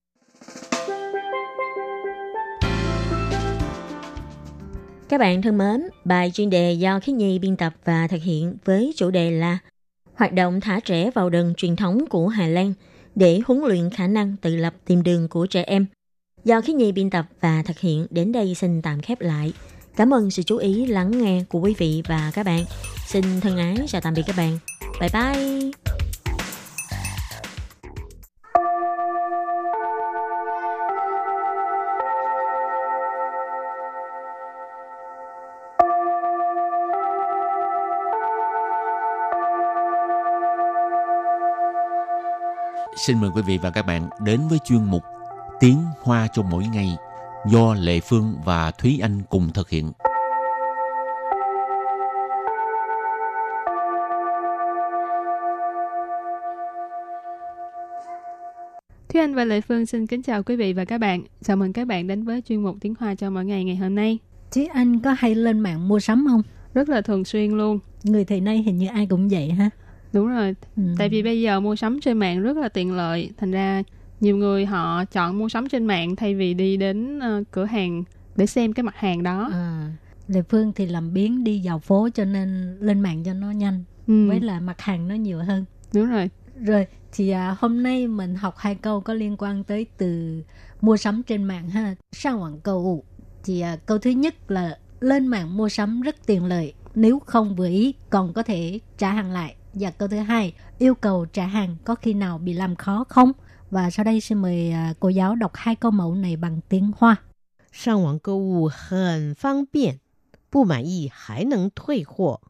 [5.09, 8.57] Các bạn thân mến, bài chuyên đề do Khí Nhi biên tập và thực hiện
[8.65, 9.57] với chủ đề là
[10.15, 12.73] hoạt động thả trẻ vào rừng truyền thống của Hà Lan
[13.15, 15.85] để huấn luyện khả năng tự lập tìm đường của trẻ em.
[16.43, 19.53] Do khí nhi biên tập và thực hiện đến đây xin tạm khép lại.
[19.95, 22.65] Cảm ơn sự chú ý lắng nghe của quý vị và các bạn.
[23.07, 24.59] Xin thân ái chào tạm biệt các bạn.
[24.99, 26.06] Bye bye!
[42.97, 45.03] Xin mời quý vị và các bạn đến với chuyên mục
[45.59, 46.97] Tiếng Hoa cho mỗi ngày
[47.45, 49.91] do Lệ Phương và Thúy Anh cùng thực hiện.
[59.09, 61.23] Thúy Anh và Lệ Phương xin kính chào quý vị và các bạn.
[61.43, 63.95] Chào mừng các bạn đến với chuyên mục Tiếng Hoa cho mỗi ngày ngày hôm
[63.95, 64.19] nay.
[64.51, 66.41] Thúy Anh có hay lên mạng mua sắm không?
[66.73, 67.79] Rất là thường xuyên luôn.
[68.03, 69.69] Người thời nay hình như ai cũng vậy ha.
[70.13, 70.55] Đúng rồi.
[70.77, 70.83] Ừ.
[70.97, 73.29] Tại vì bây giờ mua sắm trên mạng rất là tiện lợi.
[73.37, 73.83] Thành ra
[74.19, 78.03] nhiều người họ chọn mua sắm trên mạng thay vì đi đến ờ, cửa hàng
[78.35, 79.49] để xem cái mặt hàng đó.
[79.53, 79.91] À,
[80.27, 83.83] Lệ Phương thì làm biến đi dạo phố cho nên lên mạng cho nó nhanh.
[84.07, 85.65] Ừ, Với là mặt hàng nó nhiều hơn.
[85.93, 86.29] đúng rồi.
[86.61, 90.41] Rồi thì à, hôm nay mình học hai câu có liên quan tới từ
[90.81, 91.95] mua sắm trên mạng ha.
[92.11, 93.03] Sang mạng cầu
[93.43, 96.73] thì à, câu thứ nhất là lên mạng mua sắm rất tiện lợi.
[96.95, 99.55] Nếu không vừa ý còn có thể trả hàng lại.
[99.76, 103.32] Và câu thứ hai yêu cầu trả hàng có khi nào bị làm khó không?
[103.70, 106.92] Và sau đây xin mời à, cô giáo đọc hai câu mẫu này bằng tiếng
[106.96, 107.16] Hoa.
[107.72, 109.98] 上网购物很方便，
[110.50, 112.40] 不满意还能退货。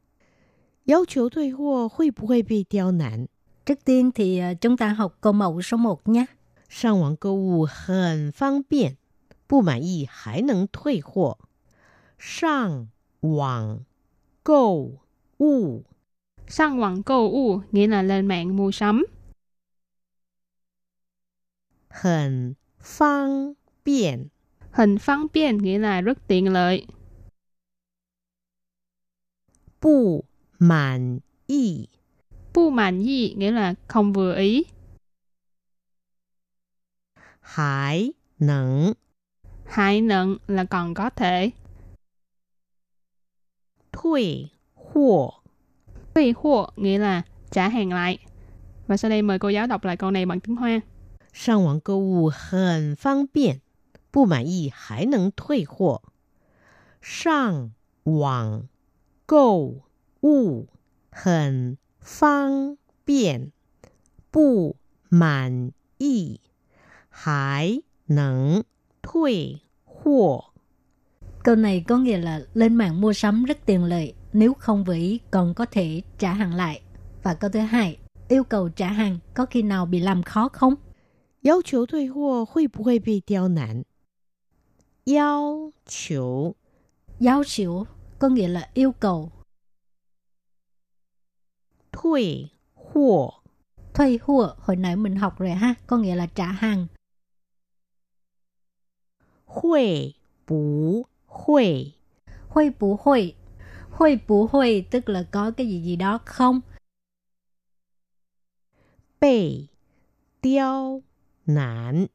[0.85, 3.29] 要求退货会不会被刁难？
[3.65, 6.27] Trước tiên thì à, chúng ta học câu mẫu số 1 nhé.
[6.69, 8.97] 上网购物很方便，
[9.47, 11.39] 不满意还能退货。
[12.19, 12.89] 上
[13.21, 13.85] 网
[14.43, 14.91] 购
[15.39, 15.85] 物
[16.48, 19.06] Sang hoàng câu u nghĩa là lên mạng mua sắm.
[21.90, 23.54] Hẳn phang
[23.86, 24.28] biện
[24.72, 26.88] Hẳn phang biện nghĩa là rất tiện lợi.
[29.82, 30.24] Bù
[30.60, 31.88] mãn y
[32.54, 34.64] Bù mãn y nghĩa là không vừa ý.
[37.40, 38.94] Hải nặng
[39.66, 41.52] Hải nặng là còn có thể.
[43.92, 45.37] Thuy hộ
[46.17, 48.19] 退货nghĩa là trả hàng lại.
[48.87, 50.81] Và sau đây mời cô giáo đọc lại câu này bằng tiếng Hoa.
[51.33, 53.61] 上网购物很方便，
[54.11, 56.03] 不满意还能退货。
[57.01, 57.73] 上
[58.05, 58.69] 网
[59.27, 59.83] 购
[60.21, 60.69] 物
[61.11, 63.53] 很方便，
[64.31, 64.77] 不
[65.09, 66.41] 满意
[67.09, 68.63] 还能
[69.01, 70.53] 退货。
[71.43, 74.95] Câu này có nghĩa là lên mạng mua sắm rất tiện lợi, nếu không vừa
[74.95, 76.83] ý còn có thể trả hàng lại.
[77.23, 77.99] Và câu thứ hai,
[78.29, 80.75] yêu cầu trả hàng có khi nào bị làm khó không?
[81.43, 83.85] 要求退货会不会被刁难？
[85.05, 86.55] 要求
[87.19, 87.87] Giáo xỉu
[88.19, 89.31] có nghĩa là yêu cầu,
[91.93, 93.43] 退货
[93.95, 96.87] thuê hùa hồi nãy mình học rồi ha, có nghĩa là trả hàng.
[99.47, 100.15] 会
[100.47, 101.93] 不会
[102.53, 103.33] Huê bù huê,
[103.98, 106.62] Hồi bù hồi tức là có cái gì gì đó không?
[109.22, 109.68] Bị
[110.42, 111.02] tiêu
[111.46, 112.06] nản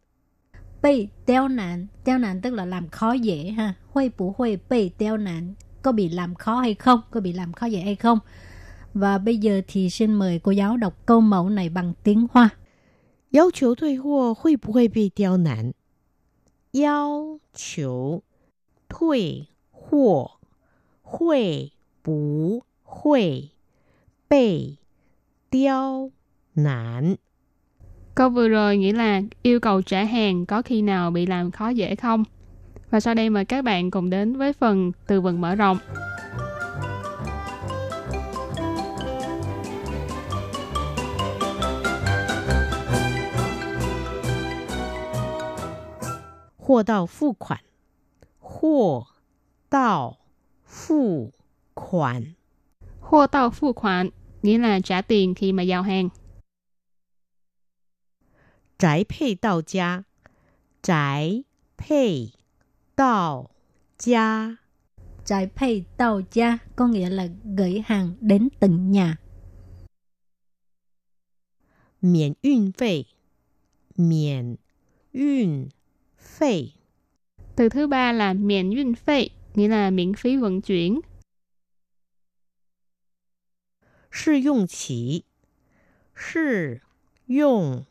[0.82, 3.74] Bị tiêu nản tiêu nản tức là làm khó dễ ha.
[3.92, 7.00] Hồi bù hồi bị tiêu nản Có bị làm khó hay không?
[7.10, 8.18] Có bị làm khó dễ hay không?
[8.94, 12.48] Và bây giờ thì xin mời cô giáo đọc câu mẫu này bằng tiếng Hoa.
[13.30, 15.72] Yêu cầu thuê hộ hội bù hội bị tiêu nản
[16.72, 17.38] Yêu
[17.76, 18.22] cầu
[18.88, 20.30] thuê hộ
[21.11, 21.71] 会
[22.03, 23.49] 不会
[24.27, 24.77] 被
[25.49, 26.11] 刁
[26.55, 27.17] 难？
[28.15, 31.69] Câu vừa rồi nghĩa là yêu cầu trả hàng có khi nào bị làm khó
[31.69, 32.23] dễ không?
[32.91, 35.77] Và sau đây mời các bạn cùng đến với phần từ vựng mở rộng.
[46.57, 47.61] 货到付款，
[48.39, 49.07] 货
[49.69, 50.17] 到
[50.72, 51.32] Phụ
[51.74, 52.24] khoản
[53.00, 54.10] Hô tàu phụ khoản
[54.42, 56.08] nghĩa là trả tiền khi mà giao hàng.
[58.78, 60.02] Trái phê tàu gia
[60.82, 61.42] Trái
[61.88, 62.26] phê
[62.96, 63.48] tàu
[63.98, 64.56] gia
[65.24, 69.16] Trái phê tàu gia có nghĩa là gửi hàng đến từng nhà.
[72.02, 73.02] Miễn yun phê
[73.96, 74.56] Miễn
[75.12, 75.68] yun
[76.18, 76.66] phê
[77.56, 79.28] Từ thứ ba là miễn yun phê。
[79.55, 81.01] nghĩa là miễn phí vận chuyển.
[84.09, 85.25] 试用期，
[86.15, 86.81] 试
[87.27, 87.85] 用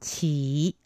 [0.00, 0.76] 期，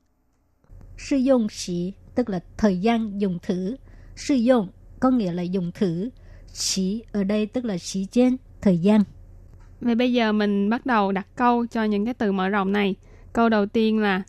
[0.97, 3.77] Sử dụng sĩ tức là thời gian dùng thử.
[4.17, 4.69] Sử dụng
[5.01, 6.11] có nghĩa là dùng thử.
[6.47, 9.05] Sĩ ở đây tức là sĩ trên, thời gian.
[9.81, 12.95] Vậy bây giờ mình bắt đầu đặt câu cho những cái từ mở rộng này.
[13.33, 14.23] Câu đầu tiên là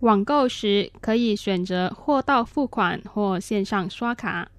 [0.00, 4.50] 网购时可以选择货到付款或线上刷卡。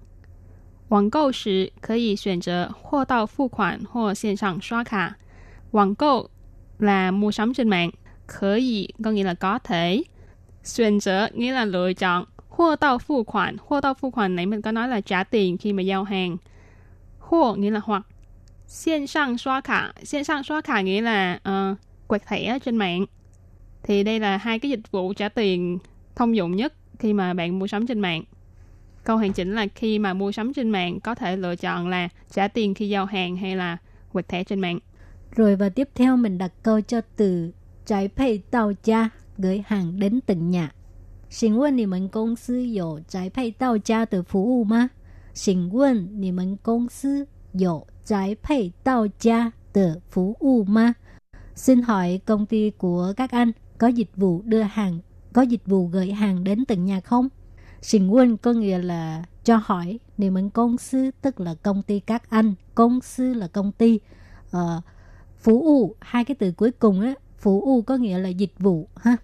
[0.90, 5.16] 网购时可以选择货到付款或线上刷卡。
[5.72, 6.30] 网购
[6.78, 7.90] là mua sắm trên mạng,
[8.26, 10.02] khở ý có nghĩa là có thể.
[10.62, 12.24] Xuyên trở nghĩa là lựa chọn.
[12.48, 13.56] Hô tao付khoản.
[13.66, 16.36] Hô tao付khoản này mình có nói là trả tiền khi mà giao hàng.
[17.18, 18.06] Hô nghĩa là hoặc.
[18.66, 19.92] Xiên sang xóa khả.
[20.02, 23.06] Xiên sang xóa khả nghĩa là uh, quẹt thẻ trên mạng.
[23.82, 25.78] Thì đây là hai cái dịch vụ trả tiền
[26.16, 28.24] thông dụng nhất khi mà bạn mua sắm trên mạng.
[29.03, 32.09] Câu hoàn chỉnh là khi mà mua sắm trên mạng có thể lựa chọn là
[32.31, 33.77] trả tiền khi giao hàng hay là
[34.13, 34.79] quẹt thẻ trên mạng.
[35.35, 37.51] Rồi và tiếp theo mình đặt câu cho từ
[37.85, 40.71] trái pay tàu cha gửi hàng đến tận nhà.
[41.29, 44.87] Xin quân thì mình công sư dỗ trái pay tàu cha từ phục vụ mà?
[45.33, 50.93] Xin quân thì mình công sư dỗ trái pay tàu cha từ phục vụ mà?
[51.55, 54.99] Xin hỏi công ty của các anh có dịch vụ đưa hàng,
[55.33, 57.29] có dịch vụ gửi hàng đến tận nhà không?
[57.82, 62.00] Xin quân có nghĩa là cho hỏi, niệm mình công sư tức là công ty
[62.00, 64.00] các anh, công sư là công ty.
[64.56, 64.84] Uh,
[65.38, 68.88] phú u, hai cái từ cuối cùng á, phú u có nghĩa là dịch vụ
[68.96, 69.16] ha.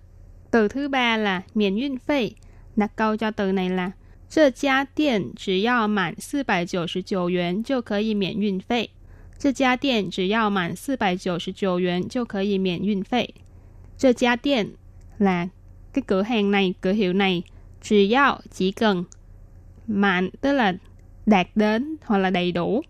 [0.51, 2.31] Từ thứ ba là miễn 运费.
[2.77, 3.90] Đặt câu cho từ này là
[4.35, 8.90] 这家店只要满四百九十九元就可以免运费。
[9.38, 13.35] 这家店只要满四百九十九元就可以免运费。
[13.98, 14.70] 这家店
[15.18, 15.48] là
[15.92, 17.42] cái cửa hàng này, cửa hiệu này.
[17.82, 19.04] chỉ yao chỉ cần.
[19.88, 20.74] Mạn tức là
[21.26, 22.82] đạt đến hoặc là đầy đủ.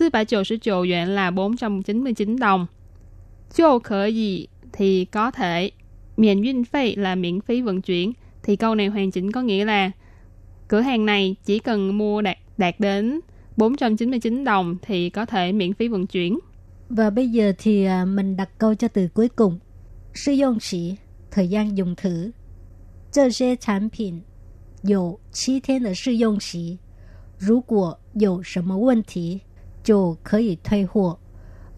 [0.00, 2.66] 499 yuan là 499 đồng.
[3.54, 5.70] Chô khở gì thì có thể.
[6.16, 8.12] Miễn duyên phí là miễn phí vận chuyển.
[8.42, 9.90] Thì câu này hoàn chỉnh có nghĩa là
[10.68, 13.20] cửa hàng này chỉ cần mua đạt, đạt đến
[13.56, 16.38] 499 đồng thì có thể miễn phí vận chuyển.
[16.88, 19.58] Và bây giờ thì à, mình đặt câu cho từ cuối cùng.
[20.14, 20.94] Sử dụng chỉ,
[21.30, 22.30] thời gian dùng thử.
[23.11, 24.23] 这些产品
[24.81, 26.79] 有七天的试用期，
[27.37, 29.41] 如果有什么问题
[29.83, 31.19] 就可以退货。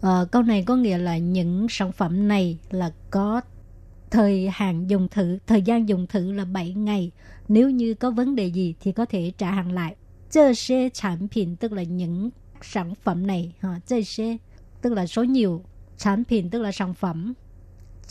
[0.02, 3.40] Uh, câu này có nghĩa là những sản phẩm này là có
[4.10, 7.10] thời hạn dùng thử, thời gian dùng thử là 7 ngày.
[7.48, 9.96] Nếu như có vấn đề gì thì có thể trả hàng lại.
[10.30, 12.30] 这些产品 tức là những
[12.62, 14.38] sản phẩm này, ha, 这些
[14.82, 15.62] tức là số nhiều,
[15.96, 17.34] sản phẩm tức là sản phẩm.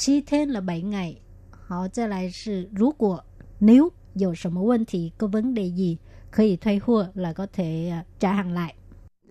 [0.08, 1.22] 7 天 là 7 ngày.
[1.70, 3.24] Họ 再来是如果
[3.60, 5.98] nếu 有什么问题 có vấn đề gì
[6.32, 8.76] 可以退货 là có thể trả hàng lại.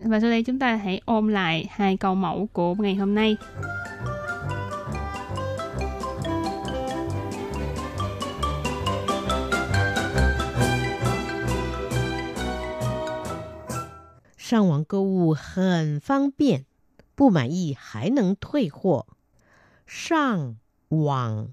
[0.03, 3.37] Và sau đây chúng ta hãy ôm lại hai câu mẫu của ngày hôm nay.
[14.37, 16.67] 上网购物很方便，
[17.17, 19.07] 不满意还能退货。
[19.87, 20.57] 上
[20.89, 21.49] 网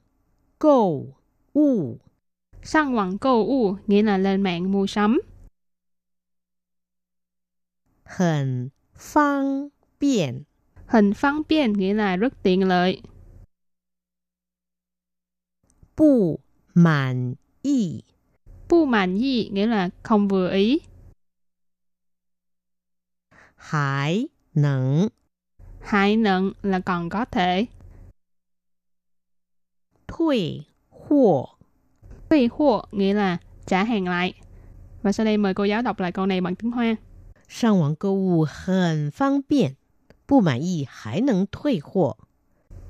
[0.58, 1.06] 购
[1.54, 2.00] 物
[2.64, 5.20] Sang网购物 nghĩa là lên mạng mua sắm.
[8.04, 10.44] 很方便
[10.88, 13.02] Hình phương tiện nghĩa là rất tiện lợi.
[15.96, 16.40] 不
[16.74, 18.04] 满意
[18.70, 20.80] Bu mãn y nghĩa là không vừa ý.
[23.56, 25.10] 还能
[25.82, 27.66] Hại nặng là còn có thể.
[30.16, 31.50] 退货
[32.30, 34.34] 退货nghĩa là trả hàng lại.
[35.02, 36.98] Và sau đây mời cô giáo đọc lại câu này bằng tiếng Hoa.
[37.48, 39.76] 上网购物很方便，
[40.26, 42.18] 不满意还能退货。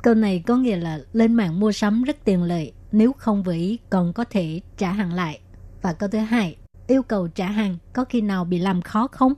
[0.03, 3.53] Câu này có nghĩa là lên mạng mua sắm rất tiện lợi, nếu không vừa
[3.53, 5.41] ý còn có thể trả hàng lại.
[5.81, 9.33] Và câu thứ hai, yêu cầu trả hàng có khi nào bị làm khó không?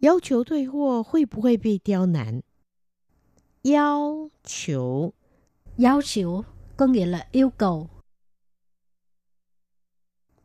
[0.00, 2.42] 要求退货会不会被刁难？
[3.62, 5.12] 要求
[5.76, 6.44] Giáo xỉu
[6.77, 7.89] có nghĩa là yêu cầu.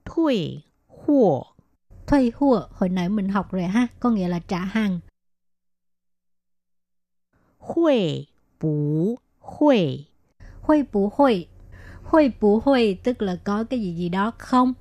[0.04, 1.44] thuê hùa
[2.10, 5.00] thuê hùa, hồi nãy mình học rồi ha, có nghĩa là trả hàng.
[7.58, 8.24] Huệ
[8.60, 9.98] bú huệ
[10.60, 11.46] Huệ bú huệ
[12.02, 14.74] Huệ bú huệ tức là có cái gì gì đó không?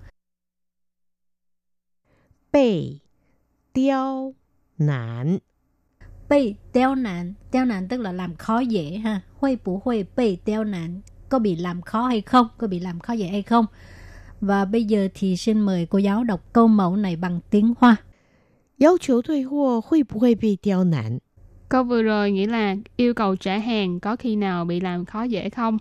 [2.51, 2.83] Bệ
[3.73, 4.33] tiêu
[4.77, 5.37] nản
[6.29, 10.37] Bệ tiêu nản Tiêu nản tức là làm khó dễ ha Huệ bú huệ bệ
[10.45, 13.65] tiêu nản có bị làm khó hay không, có bị làm khó dễ hay không.
[14.41, 17.95] Và bây giờ thì xin mời cô giáo đọc câu mẫu này bằng tiếng Hoa.
[18.77, 21.17] Yêu cầu thuê hộ hội bù hội bị tiêu nản?
[21.69, 25.23] Câu vừa rồi nghĩa là yêu cầu trả hàng có khi nào bị làm khó
[25.23, 25.77] dễ không?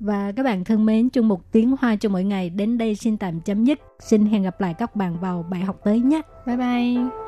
[0.00, 3.16] Và các bạn thân mến, chung một tiếng Hoa cho mỗi ngày đến đây xin
[3.16, 3.78] tạm chấm dứt.
[4.00, 6.22] Xin hẹn gặp lại các bạn vào bài học tới nhé.
[6.46, 7.27] Bye bye!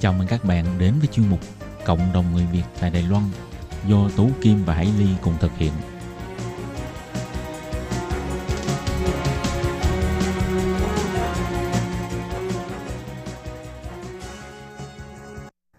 [0.00, 1.40] Chào mừng các bạn đến với chuyên mục
[1.84, 3.22] Cộng đồng người Việt tại Đài Loan
[3.88, 5.72] do Tú Kim và Hải Ly cùng thực hiện.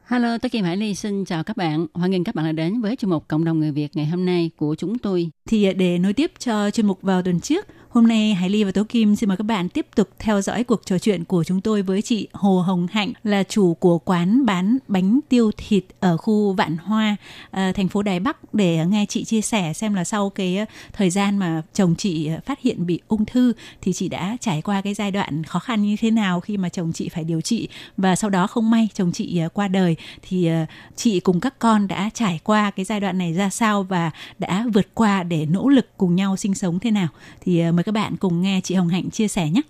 [0.05, 1.87] Hello, tôi Kim Hải Ly xin chào các bạn.
[1.93, 4.25] Hoan nghênh các bạn đã đến với chuyên mục Cộng đồng người Việt ngày hôm
[4.25, 5.29] nay của chúng tôi.
[5.45, 8.71] Thì để nối tiếp cho chuyên mục vào tuần trước, Hôm nay Hải Ly và
[8.71, 11.61] Tố Kim xin mời các bạn tiếp tục theo dõi cuộc trò chuyện của chúng
[11.61, 16.17] tôi với chị Hồ Hồng Hạnh là chủ của quán bán bánh tiêu thịt ở
[16.17, 17.15] khu Vạn Hoa,
[17.51, 20.65] à, thành phố Đài Bắc để nghe chị chia sẻ xem là sau cái à,
[20.93, 24.61] thời gian mà chồng chị à, phát hiện bị ung thư thì chị đã trải
[24.61, 27.41] qua cái giai đoạn khó khăn như thế nào khi mà chồng chị phải điều
[27.41, 27.67] trị.
[27.97, 30.49] Và sau đó không may chồng chị qua đời thì
[30.95, 34.65] chị cùng các con đã trải qua cái giai đoạn này ra sao và đã
[34.73, 37.07] vượt qua để nỗ lực cùng nhau sinh sống thế nào.
[37.41, 39.61] Thì mời các bạn cùng nghe chị Hồng Hạnh chia sẻ nhé.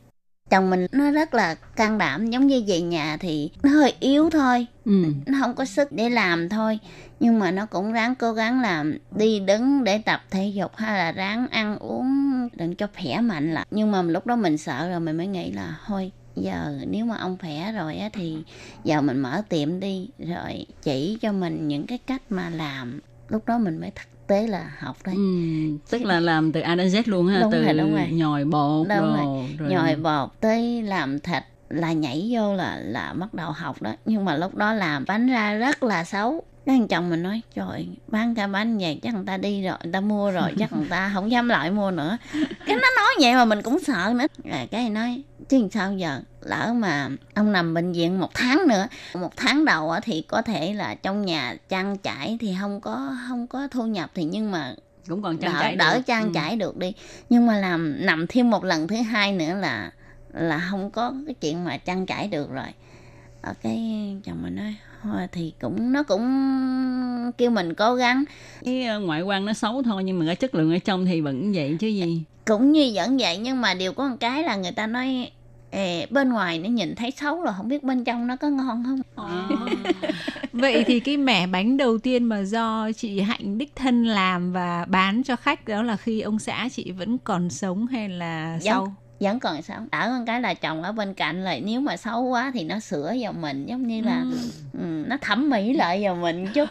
[0.50, 4.30] Chồng mình nó rất là can đảm giống như về nhà thì nó hơi yếu
[4.30, 4.66] thôi.
[4.86, 5.06] Ừ.
[5.26, 6.80] Nó không có sức để làm thôi.
[7.20, 10.98] Nhưng mà nó cũng ráng cố gắng làm đi đứng để tập thể dục hay
[10.98, 12.08] là ráng ăn uống
[12.54, 13.66] đừng cho khỏe mạnh là.
[13.72, 17.18] Nhưng mà lúc đó mình sợ rồi mình mới nghĩ là thôi giờ nếu mà
[17.18, 18.38] ông khỏe rồi á thì
[18.84, 23.46] giờ mình mở tiệm đi rồi chỉ cho mình những cái cách mà làm lúc
[23.46, 25.16] đó mình mới thực tế là học đấy.
[25.16, 25.22] Ừ,
[25.90, 28.08] tức là làm từ A đến Z luôn ha đúng từ rồi, đúng rồi.
[28.12, 29.56] nhồi bột đúng đồ, rồi.
[29.58, 33.94] rồi nhồi bột tới làm thịt là nhảy vô là là bắt đầu học đó.
[34.06, 36.44] Nhưng mà lúc đó làm bánh ra rất là xấu.
[36.66, 39.78] Cái thằng chồng mình nói trời bán cả bánh vậy chắc người ta đi rồi
[39.84, 42.18] người ta mua rồi chắc người ta không dám lại mua nữa.
[42.66, 44.26] Cái nó nói vậy mà mình cũng sợ nữa.
[44.44, 48.88] Rồi cái nói chứ sao giờ lỡ mà ông nằm bệnh viện một tháng nữa
[49.14, 53.48] một tháng đầu thì có thể là trong nhà trang trải thì không có không
[53.48, 54.76] có thu nhập thì nhưng mà
[55.08, 56.02] cũng còn trang đỡ, trải đỡ được.
[56.06, 56.32] trang ừ.
[56.34, 56.94] trải được đi
[57.30, 59.92] nhưng mà làm nằm thêm một lần thứ hai nữa là
[60.34, 62.68] là không có cái chuyện mà trang trải được rồi
[63.42, 63.78] ở cái
[64.24, 68.24] chồng mình nói thôi thì cũng nó cũng kêu mình cố gắng
[68.66, 71.22] cái ờ, ngoại quan nó xấu thôi nhưng mà cái chất lượng ở trong thì
[71.22, 74.56] vẫn vậy chứ gì cũng như vẫn vậy nhưng mà điều có một cái là
[74.56, 75.32] người ta nói
[75.72, 78.84] Ê, bên ngoài nó nhìn thấy xấu rồi không biết bên trong nó có ngon
[78.84, 79.02] không?
[79.16, 79.50] À.
[80.54, 84.86] vậy thì cái mẻ bánh đầu tiên mà do chị hạnh đích thân làm và
[84.90, 88.66] bán cho khách đó là khi ông xã chị vẫn còn sống hay là vẫn,
[88.66, 91.98] sau vẫn còn sống đỡ hơn cái là chồng ở bên cạnh lại nếu mà
[91.98, 94.26] xấu quá thì nó sửa vào mình giống như là
[94.80, 95.04] ừ.
[95.08, 96.70] Nó thẩm mỹ lại vào mình chút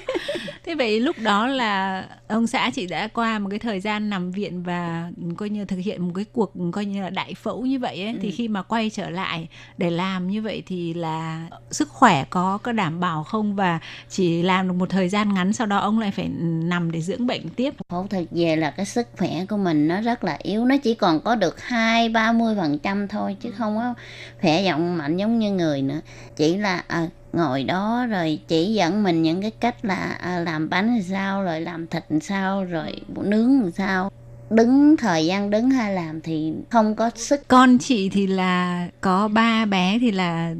[0.64, 4.30] thế vậy lúc đó là ông xã chị đã qua một cái thời gian nằm
[4.30, 7.78] viện và coi như thực hiện một cái cuộc coi như là đại phẫu như
[7.78, 8.18] vậy ấy, ừ.
[8.22, 12.58] thì khi mà quay trở lại để làm như vậy thì là sức khỏe có
[12.62, 13.80] có đảm bảo không và
[14.10, 17.26] chỉ làm được một thời gian ngắn sau đó ông lại phải nằm để dưỡng
[17.26, 20.64] bệnh tiếp phẫu thuật về là cái sức khỏe của mình nó rất là yếu
[20.64, 23.94] nó chỉ còn có được hai hai ba mươi phần trăm thôi chứ không có
[24.40, 26.00] khỏe giọng mạnh giống như người nữa.
[26.36, 30.68] Chỉ là à, ngồi đó rồi chỉ dẫn mình những cái cách là à, làm
[30.68, 34.10] bánh làm sao rồi làm thịt làm sao rồi nướng làm sao
[34.50, 37.48] đứng thời gian đứng hay làm thì không có sức.
[37.48, 40.54] Con chị thì là có ba bé thì là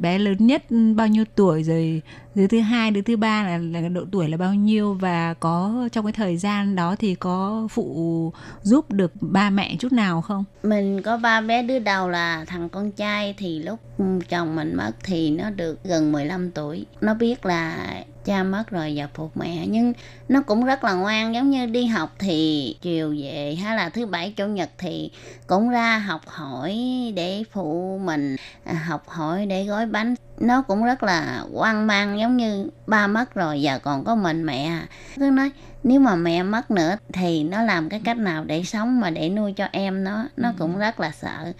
[0.00, 0.62] bé lớn nhất
[0.96, 2.02] bao nhiêu tuổi rồi
[2.34, 5.88] đứa thứ hai đứa thứ ba là, là độ tuổi là bao nhiêu và có
[5.92, 10.44] trong cái thời gian đó thì có phụ giúp được ba mẹ chút nào không?
[10.62, 13.80] Mình có ba bé đứa đầu là thằng con trai thì lúc
[14.28, 16.86] chồng mình mất thì nó được gần 15 tuổi.
[17.00, 17.76] Nó biết là
[18.24, 19.66] cha mất rồi và phục mẹ.
[19.66, 19.92] Nhưng
[20.28, 24.06] nó cũng rất là ngoan giống như đi học thì chiều về hay là thứ
[24.06, 25.10] bảy chủ nhật thì
[25.46, 26.78] cũng ra học hỏi
[27.16, 28.36] để phụ mình
[28.84, 30.14] học hỏi để gói bánh.
[30.40, 34.46] Nó cũng rất là hoang mang giống như ba mất rồi giờ còn có mình
[34.46, 34.80] mẹ
[35.16, 35.50] cứ nói
[35.82, 39.28] nếu mà mẹ mất nữa thì nó làm cái cách nào để sống mà để
[39.28, 40.04] nuôi cho em?
[40.04, 41.52] Nó nó cũng rất là sợ.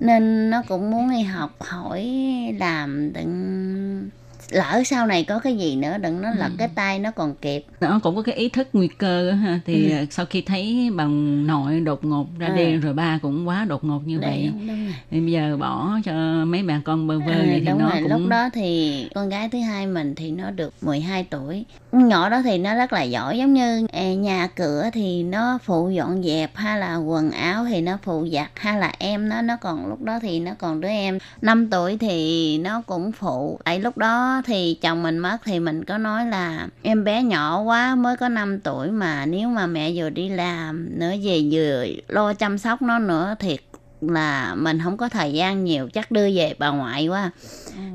[0.00, 2.10] Nên nó cũng muốn đi học hỏi
[2.58, 4.10] làm đừng
[4.50, 6.54] lỡ sau này có cái gì nữa đừng nó lật ừ.
[6.58, 9.90] cái tay nó còn kịp nó cũng có cái ý thức nguy cơ ha thì
[9.90, 10.06] ừ.
[10.10, 11.04] sau khi thấy bà
[11.44, 12.56] nội đột ngột ra ừ.
[12.56, 15.98] đi rồi ba cũng quá đột ngột như Đấy, vậy đúng thì bây giờ bỏ
[16.04, 16.12] cho
[16.44, 18.02] mấy bà con bơ vơ ừ, vậy thì đúng nó rồi.
[18.02, 22.28] cũng lúc đó thì con gái thứ hai mình thì nó được 12 tuổi nhỏ
[22.28, 23.86] đó thì nó rất là giỏi giống như
[24.16, 28.50] nhà cửa thì nó phụ dọn dẹp hay là quần áo thì nó phụ giặt
[28.54, 31.96] hay là em nó nó còn lúc đó thì nó còn đứa em 5 tuổi
[32.00, 36.26] thì nó cũng phụ tại lúc đó thì chồng mình mất thì mình có nói
[36.26, 40.28] là em bé nhỏ quá mới có 5 tuổi mà nếu mà mẹ vừa đi
[40.28, 43.60] làm nữa về vừa lo chăm sóc nó nữa thiệt
[44.00, 47.30] là mình không có thời gian nhiều chắc đưa về bà ngoại quá.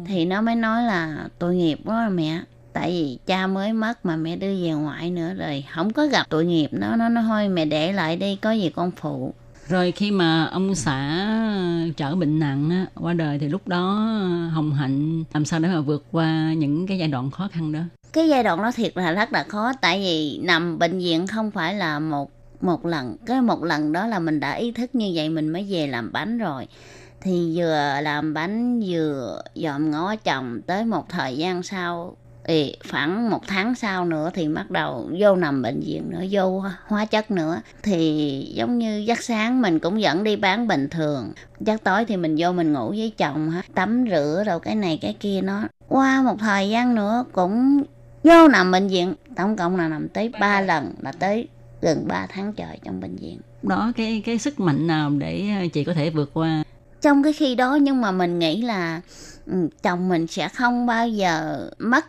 [0.08, 2.42] Thì nó mới nói là tội nghiệp quá mẹ
[2.74, 6.26] tại vì cha mới mất mà mẹ đưa về ngoại nữa rồi không có gặp
[6.30, 6.68] tội nghiệp.
[6.72, 9.34] Nó nó nói thôi mẹ để lại đi có gì con phụ
[9.68, 11.28] rồi khi mà ông xã
[11.98, 15.70] trở bệnh nặng á, qua đời thì lúc đó ờ, Hồng Hạnh làm sao để
[15.70, 17.80] mà vượt qua những cái giai đoạn khó khăn đó?
[18.16, 21.52] cái giai đoạn đó thiệt là rất là khó tại vì nằm bệnh viện không
[21.52, 25.12] phải là một một lần cái một lần đó là mình đã ý thức như
[25.16, 26.68] vậy mình mới về làm bánh rồi
[27.22, 32.16] thì vừa làm bánh vừa dòm ngó chồng tới một thời gian sau
[32.48, 36.64] thì khoảng một tháng sau nữa thì bắt đầu vô nằm bệnh viện nữa vô
[36.88, 37.62] hóa chất nữa.
[37.84, 41.32] Thì giống như giấc sáng mình cũng vẫn đi bán bình thường.
[41.60, 45.00] Giấc tối thì mình vô mình ngủ với chồng ha tắm rửa rồi cái này
[45.02, 45.62] cái kia nó.
[45.88, 47.84] Qua một thời gian nữa cũng
[48.24, 49.14] vô nằm bệnh viện.
[49.36, 51.48] Tổng cộng là nằm tới 3 lần là tới
[51.82, 53.40] gần 3 tháng trời trong bệnh viện.
[53.64, 55.44] Đó cái cái sức mạnh nào để
[55.74, 56.64] chị có thể vượt qua?
[57.06, 59.02] trong cái khi đó nhưng mà mình nghĩ là
[59.84, 62.06] chồng mình sẽ không bao giờ mất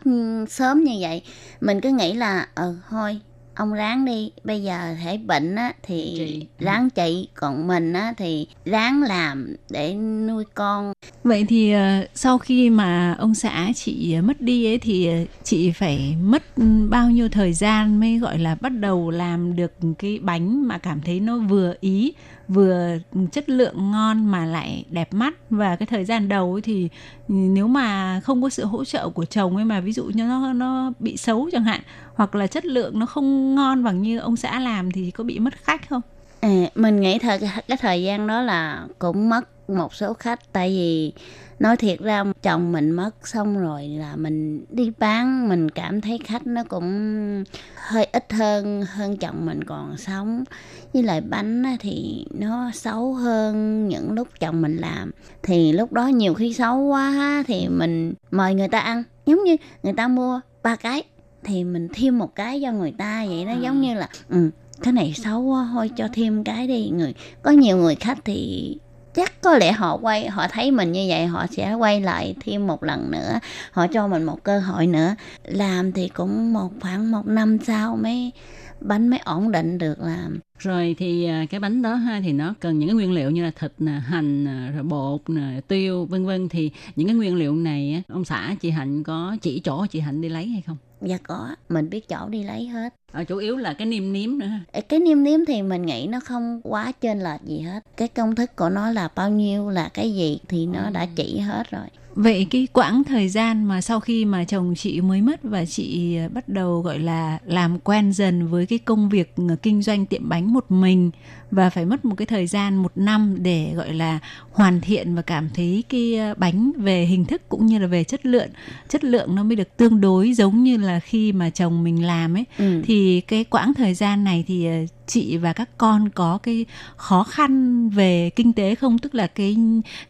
[0.49, 1.23] sớm như vậy.
[1.61, 3.21] Mình cứ nghĩ là ờ thôi
[3.57, 6.47] ông ráng đi bây giờ thể bệnh á thì Trị.
[6.59, 7.29] ráng trị.
[7.35, 10.93] Còn mình á thì ráng làm để nuôi con.
[11.25, 15.11] Vậy thì ờ, sau khi mà ông xã chị mất đi ấy thì
[15.45, 19.73] chị phải mất ừ, bao nhiêu thời gian mới gọi là bắt đầu làm được
[19.99, 22.13] cái bánh mà cảm thấy nó vừa ý,
[22.49, 22.99] vừa
[23.33, 26.89] chất lượng ngon mà lại đẹp mắt và cái thời gian đầu ấy thì
[27.29, 30.53] nếu mà không có sự hỗ trợ của chồng ấy mà ví dụ như nó
[30.53, 31.81] nó bị xấu chẳng hạn
[32.15, 35.39] hoặc là chất lượng nó không ngon bằng như ông xã làm thì có bị
[35.39, 36.03] mất khách không?
[36.41, 37.39] À, mình nghĩ thời
[37.69, 41.13] cái thời gian đó là cũng mất một số khách tại vì
[41.59, 46.19] nói thiệt ra chồng mình mất xong rồi là mình đi bán mình cảm thấy
[46.25, 47.45] khách nó cũng
[47.75, 50.45] hơi ít hơn hơn chồng mình còn sống.
[50.93, 55.11] Với lại bánh thì nó xấu hơn những lúc chồng mình làm.
[55.43, 59.03] Thì lúc đó nhiều khi xấu quá thì mình mời người ta ăn.
[59.27, 61.03] Giống như người ta mua ba cái
[61.45, 64.51] thì mình thêm một cái cho người ta vậy nó giống như là ừ,
[64.83, 66.91] cái này xấu quá thôi cho thêm cái đi.
[66.95, 68.77] Người có nhiều người khách thì
[69.17, 72.67] chắc có lẽ họ quay họ thấy mình như vậy họ sẽ quay lại thêm
[72.67, 73.39] một lần nữa
[73.73, 75.15] họ cho mình một cơ hội nữa.
[75.45, 78.33] Làm thì cũng một khoảng một năm sau mới
[78.81, 80.41] bánh mới ổn định được làm.
[80.59, 83.45] Rồi thì à, cái bánh đó ha thì nó cần những cái nguyên liệu như
[83.45, 86.49] là thịt nè, hành nè, rồi bột nè, tiêu vân vân.
[86.49, 90.21] Thì những cái nguyên liệu này ông xã chị Hạnh có chỉ chỗ chị Hạnh
[90.21, 90.77] đi lấy hay không?
[91.01, 92.95] Dạ có mình biết chỗ đi lấy hết.
[93.13, 94.47] Ờ, chủ yếu là cái niêm nếm nữa
[94.89, 97.81] cái niêm nếm thì mình nghĩ nó không quá chênh lệch gì hết.
[97.97, 101.39] Cái công thức của nó là bao nhiêu là cái gì thì nó đã chỉ
[101.39, 101.87] hết rồi
[102.17, 106.17] Vậy cái quãng thời gian mà sau khi mà chồng chị mới mất và chị
[106.17, 110.07] ờ, bắt đầu gọi là làm quen dần với cái công việc ờ, kinh doanh
[110.07, 111.11] tiệm bánh một mình
[111.51, 114.19] và phải mất một cái thời gian một năm để gọi là
[114.53, 118.05] hoàn thiện và cảm thấy cái ờ, bánh về hình thức cũng như là về
[118.05, 118.49] chất lượng
[118.89, 122.37] chất lượng nó mới được tương đối giống như là khi mà chồng mình làm
[122.37, 122.83] ấy Ừ.
[122.85, 124.67] thì cái quãng thời gian này thì
[125.07, 128.99] chị và các con có cái khó khăn về kinh tế không?
[128.99, 129.57] Tức là cái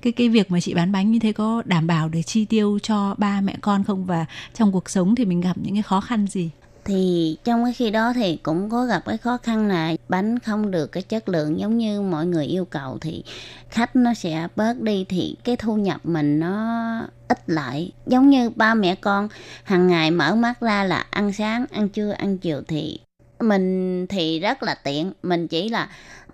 [0.02, 2.78] cái cái việc mà chị bán bánh như thế có đảm bảo để chi tiêu
[2.82, 4.04] cho ba mẹ con không?
[4.04, 6.50] Và trong cuộc sống thì mình gặp những cái khó khăn gì?
[6.84, 10.70] Thì trong cái khi đó thì cũng có gặp cái khó khăn là bánh không
[10.70, 13.24] được cái chất lượng giống như mọi người yêu cầu thì
[13.68, 17.92] khách nó sẽ bớt đi thì cái thu nhập mình nó ít lại.
[18.06, 19.28] Giống như ba mẹ con
[19.64, 22.98] hàng ngày mở mắt ra là ăn sáng, ăn trưa, ăn chiều thì
[23.40, 25.12] mình thì rất là tiện.
[25.22, 25.88] Mình chỉ là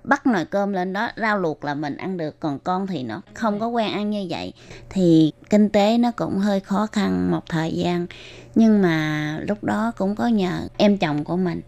[0.04, 3.22] bắt nồi cơm lên đó, rau luộc là mình ăn được, còn con thì nó
[3.34, 4.52] không có quen ăn như vậy.
[4.90, 8.06] Thì kinh tế nó cũng hơi khó khăn một thời gian,
[8.54, 11.60] nhưng mà lúc đó cũng có nhờ em chồng của mình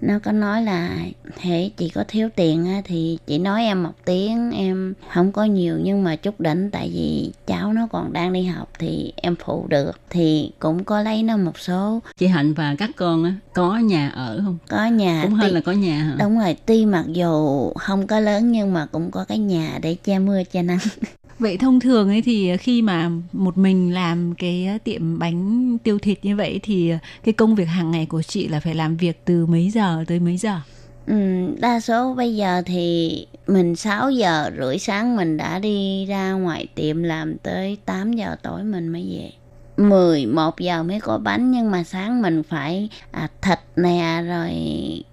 [0.00, 0.96] nó có nói là
[1.38, 5.44] hệ chị có thiếu tiền á, thì chị nói em một tiếng em không có
[5.44, 9.36] nhiều nhưng mà chút đỉnh tại vì cháu nó còn đang đi học thì em
[9.44, 13.34] phụ được thì cũng có lấy nó một số Chị Hạnh và các con á,
[13.54, 14.58] có nhà ở không?
[14.68, 16.16] có nhà Cũng hơn là có nhà hả?
[16.18, 19.96] đúng rồi tuy mặc dù không có lớn nhưng mà cũng có cái nhà để
[20.04, 20.78] che mưa che nắng
[21.40, 26.24] Vậy thông thường ấy thì khi mà một mình làm cái tiệm bánh tiêu thịt
[26.24, 26.92] như vậy thì
[27.24, 30.20] cái công việc hàng ngày của chị là phải làm việc từ mấy giờ tới
[30.20, 30.60] mấy giờ?
[31.06, 31.14] Ừ,
[31.60, 36.66] đa số bây giờ thì mình 6 giờ rưỡi sáng mình đã đi ra ngoài
[36.74, 39.30] tiệm làm tới 8 giờ tối mình mới về.
[39.80, 44.52] 11 giờ mới có bánh nhưng mà sáng mình phải à, thịt nè rồi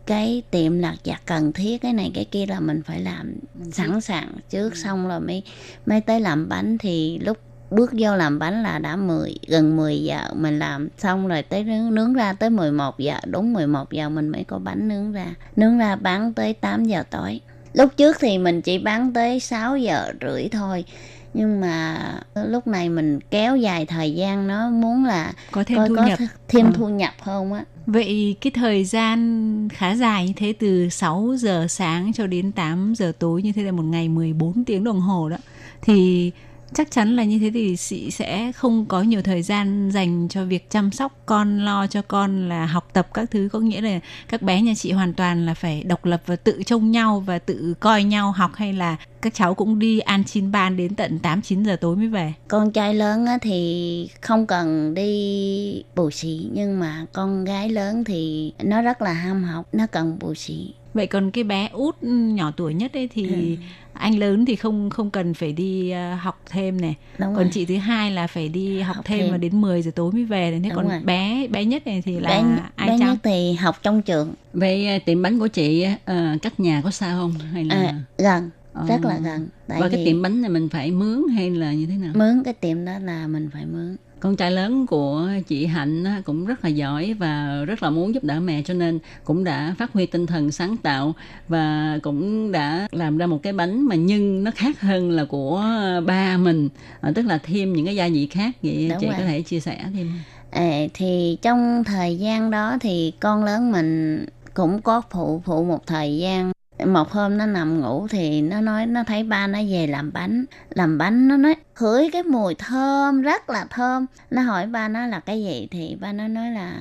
[0.06, 3.34] cái tiệm lặt vặt cần thiết cái này cái kia là mình phải làm
[3.72, 5.44] sẵn sàng trước xong rồi mới
[5.86, 6.78] mới tới làm bánh.
[6.78, 7.38] Thì lúc
[7.72, 11.64] bước vô làm bánh là đã 10 gần 10 giờ mình làm xong rồi tới
[11.64, 15.28] nướng, nướng ra tới 11 giờ đúng 11 giờ mình mới có bánh nướng ra.
[15.56, 17.40] Nướng ra bán tới 8 giờ tối.
[17.74, 20.86] Lúc trước thì mình chỉ bán tới 6 giờ rưỡi thôi
[21.34, 21.98] nhưng mà
[22.36, 26.06] lúc này mình kéo dài thời gian nó muốn là có thêm coi thu có
[26.06, 26.72] nhập th- thêm Ờ.
[26.76, 31.68] thu nhập không á Vậy cái thời gian khá dài như thế từ 6 giờ
[31.70, 35.30] sáng cho đến 8 giờ tối như thế là một ngày 14 tiếng đồng hồ
[35.30, 35.38] đó.
[35.82, 36.32] Thì
[36.74, 40.46] chắc chắn là như thế thì chị sẽ không có nhiều thời gian dành cho
[40.46, 43.50] việc chăm sóc con, lo cho con là học tập các thứ.
[43.52, 46.64] Có nghĩa là các bé nhà chị hoàn toàn là phải độc lập và tự
[46.66, 50.52] trông nhau và tự coi nhau học hay là các cháu cũng đi an chín
[50.52, 52.34] ban đến tận 8-9 giờ tối mới về.
[52.48, 58.54] con trai lớn thì không cần đi bù xì nhưng mà con gái lớn thì
[58.64, 62.52] nó rất là ham học nó cần bù xì Vậy còn cái bé út nhỏ
[62.58, 63.56] tuổi nhất ấy thì Ừ.
[64.00, 66.96] anh lớn thì không không cần phải đi ờ, học thêm này.
[67.20, 67.50] Đúng còn rồi.
[67.54, 69.32] chị thứ hai là phải đi học, Học thêm, thêm.
[69.32, 70.60] mà đến 10 giờ tối mới về này.
[70.64, 71.00] Thế Đúng còn rồi.
[71.00, 72.44] bé bé nhất này thì là bé,
[72.76, 73.08] ai bé chăm?
[73.10, 76.82] nhất thì học trong trường Vậy à, tiệm bánh của chị á, ờ, cách nhà
[76.84, 78.86] có xa không hay là à, gần Ờ.
[78.88, 81.74] rất là gần tại và vì cái tiệm bánh này mình phải mướn hay là
[81.74, 82.12] như thế nào?
[82.16, 86.46] mướn cái tiệm đó là mình phải mướn con trai lớn của chị Hạnh cũng
[86.46, 89.94] rất là giỏi và rất là muốn giúp đỡ mẹ cho nên cũng đã phát
[89.94, 91.14] huy tinh thần sáng tạo
[91.48, 95.64] và cũng đã làm ra một cái bánh mà nhưng nó khác hơn là của
[96.06, 96.70] ba mình.
[97.02, 98.56] À, tức là thêm những cái gia vị khác.
[98.62, 99.16] Vậy Đúng chị rồi.
[99.18, 100.12] có thể chia sẻ thêm
[100.52, 105.88] à, thì trong thời gian đó thì con lớn mình cũng có phụ phụ một
[105.88, 106.52] thời gian
[106.86, 110.46] một hôm nó nằm ngủ thì nó nói nó thấy ba nó về làm bánh
[110.70, 114.06] làm bánh nó nói hửi cái mùi thơm rất là thơm.
[114.32, 116.74] Nó hỏi ba nó là cái gì thì ba nó nói là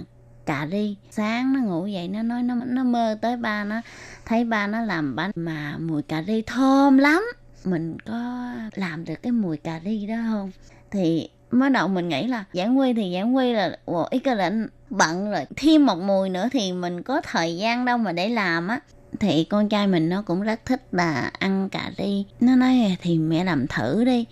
[0.46, 0.96] cà ri.
[1.10, 3.80] Sáng nó ngủ dậy nó nói nó nó mơ tới ba nó
[4.24, 7.22] thấy ba nó làm bánh mà mùi cà ri thơm lắm.
[7.64, 10.50] Mình có làm được cái mùi cà ri đó không?
[10.90, 14.36] Thì mới đầu mình nghĩ là giảng quy thì giảng quy là ủa, ít cái
[14.36, 14.54] lệnh
[14.90, 18.68] bận rồi thêm một mùi nữa thì mình có thời gian đâu mà để làm
[18.68, 18.80] á
[19.16, 22.24] thì con trai mình nó cũng rất thích là ăn cà ri.
[22.40, 24.26] Nó nói, thì mẹ làm thử đi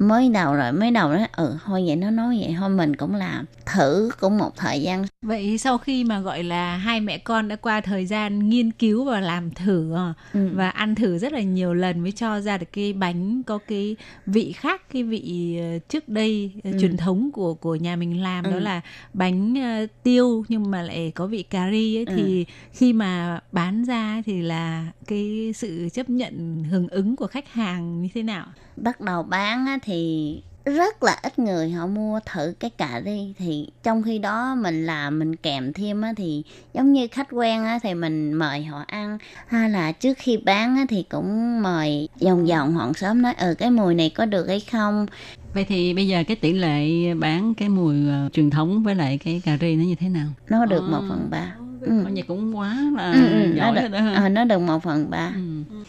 [0.00, 3.14] mới đầu rồi mới đầu nó ừ thôi vậy nó nói vậy thôi mình cũng
[3.14, 7.48] làm thử cũng một thời gian Vậy sau khi mà gọi là hai mẹ con
[7.48, 10.48] đã qua thời gian nghiên cứu và làm thử ờ, Ừ.
[10.54, 13.96] và ăn thử rất là nhiều lần mới cho ra được cái bánh có cái
[14.26, 16.76] vị khác cái vị ờ, trước đây ờ, Ừ.
[16.80, 18.58] truyền thống của của nhà mình làm đó Ừ.
[18.58, 18.80] là
[19.14, 19.54] bánh
[20.02, 22.12] tiêu nhưng mà lại có vị cà ri ấy, Ừ.
[22.16, 27.52] thì khi mà bán ra thì là cái sự chấp nhận hưởng ứng của khách
[27.52, 28.46] hàng như thế nào?
[28.82, 33.34] Bắt đầu bán á, thì rất là ít người họ mua thử cái cà ri
[33.38, 36.42] thì trong khi đó mình làm mình kèm thêm á, thì
[36.74, 39.18] giống như khách quen á, thì mình mời họ ăn.
[39.46, 43.54] Hay là trước khi bán á, thì cũng mời vòng vòng họ sớm nói ừ
[43.58, 45.06] cái mùi này có được hay không?
[45.54, 49.18] Vậy thì bây giờ cái tỷ lệ bán cái mùi ờ, truyền thống với lại
[49.24, 50.26] cái cà ri nó như thế nào?
[50.50, 50.90] Nó được À.
[50.90, 52.04] một phần ba ừ.
[52.14, 54.14] vậy cũng quá là Ừ, ừ, nó, giỏi được, rồi đó ha.
[54.14, 55.32] ờ, nó được một phần ba.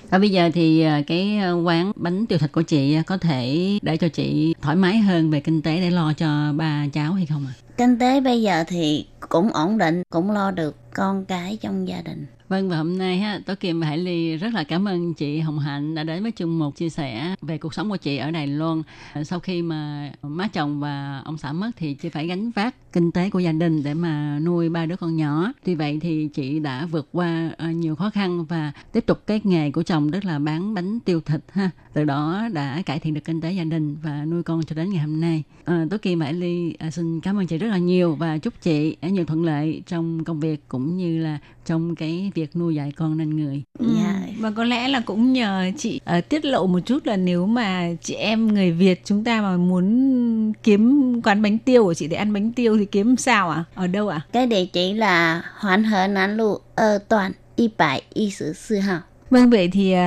[0.10, 3.18] Và bây giờ thì à, cái à, quán bánh tiêu thịt của chị à, có
[3.18, 7.14] thể để cho chị thoải mái hơn về kinh tế để lo cho ba cháu
[7.14, 7.54] hay không ạ?
[7.78, 12.02] kinh tế bây giờ thì cũng ổn định cũng lo được con cái trong gia
[12.02, 15.14] đình Vâng và hôm nay ha, Tố Kim và Hải Ly rất là cảm ơn
[15.14, 18.18] chị Hồng Hạnh đã đến với chung một chia sẻ về cuộc sống của chị
[18.18, 18.82] ở Đài Loan.
[19.24, 23.12] Sau khi mà má chồng và ông xã mất thì chị phải gánh vác kinh
[23.12, 25.54] tế của gia đình để mà nuôi ba đứa con nhỏ.
[25.66, 29.42] Tuy vậy thì chị đã vượt qua ờ, nhiều khó khăn và tiếp tục cái
[29.44, 31.70] nghề của chồng tức là bán bánh tiêu thịt ha.
[31.94, 34.90] Từ đó đã cải thiện được kinh tế gia đình và nuôi con cho đến
[34.90, 35.44] ngày hôm nay.
[35.66, 38.38] À, Tố Kim và Hải Ly ờ, xin cảm ơn chị rất là nhiều và
[38.38, 42.76] chúc chị nhiều thuận lợi trong công việc cũng như là trong cái việc nuôi
[42.76, 43.64] dạy con nên người.
[43.80, 44.16] Yeah.
[44.40, 47.90] Và có lẽ là cũng nhờ chị uh, tiết lộ một chút là nếu mà
[48.02, 52.18] chị em người Việt chúng ta mà muốn kiếm quán bánh tiêu của chị để
[52.18, 53.56] ăn bánh tiêu thì kiếm sao ạ?
[53.56, 53.64] À?
[53.76, 54.22] Ở đâu ạ?
[54.24, 54.28] À?
[54.34, 59.00] Cái địa chỉ là Hoàn Hờ Nam Lu 2 đoạn 114号.
[59.30, 60.00] Vâng vậy thì uh,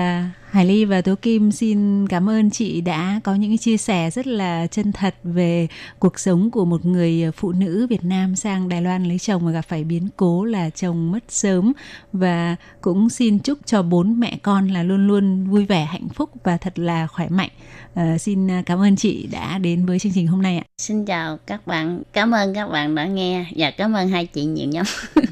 [0.55, 4.27] Hải Ly và Tố Kim xin cảm ơn chị đã có những chia sẻ rất
[4.27, 8.83] là chân thật về cuộc sống của một người phụ nữ Việt Nam sang Đài
[8.83, 11.73] Loan lấy chồng và gặp phải biến cố là chồng mất sớm
[12.13, 16.31] và cũng xin chúc cho bốn mẹ con là luôn luôn vui vẻ hạnh phúc
[16.45, 17.51] và thật là khỏe mạnh.
[17.95, 20.65] À, xin cảm ơn chị đã đến với chương trình hôm nay ạ.
[20.79, 24.45] Xin chào các bạn, cảm ơn các bạn đã nghe và cảm ơn hai chị
[24.45, 24.87] nhiều lắm.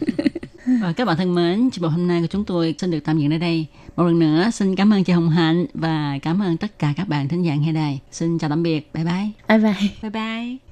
[0.82, 3.18] Và các bạn thân mến, chương trình hôm nay của chúng tôi xin được tạm
[3.18, 3.66] dừng ở đây.
[4.02, 7.08] Một lần nữa xin cảm ơn chị Hồng Hạnh và cảm ơn tất cả các
[7.08, 8.00] bạn thính giả nghe đài.
[8.10, 8.90] Xin chào tạm biệt.
[8.94, 9.30] Bye bye.
[9.48, 9.88] Bye bye.
[10.02, 10.71] Bye bye.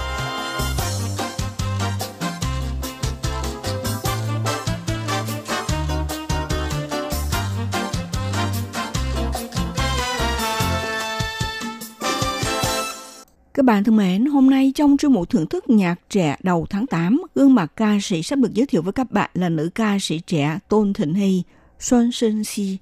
[13.61, 16.87] Các bạn thân mến, hôm nay trong chuyên mục thưởng thức nhạc trẻ đầu tháng
[16.87, 19.97] 8, gương mặt ca sĩ sắp được giới thiệu với các bạn là nữ ca
[20.01, 21.43] sĩ trẻ Tôn Thịnh Hy,
[21.79, 22.77] Xuân Sinh Si.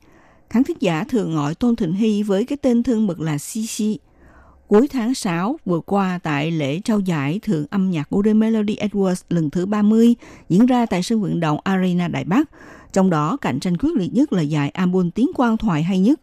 [0.50, 3.68] Khán thính giả thường gọi Tôn Thịnh Hy với cái tên thân mật là Si
[3.68, 4.00] Si.
[4.68, 9.24] Cuối tháng 6 vừa qua tại lễ trao giải thưởng âm nhạc Golden Melody Awards
[9.30, 10.16] lần thứ 30
[10.50, 12.50] diễn ra tại sân vận động Arena Đại Bắc.
[12.94, 16.20] Trong đó cạnh tranh quyết liệt nhất là giải album tiếng quan thoại hay nhất.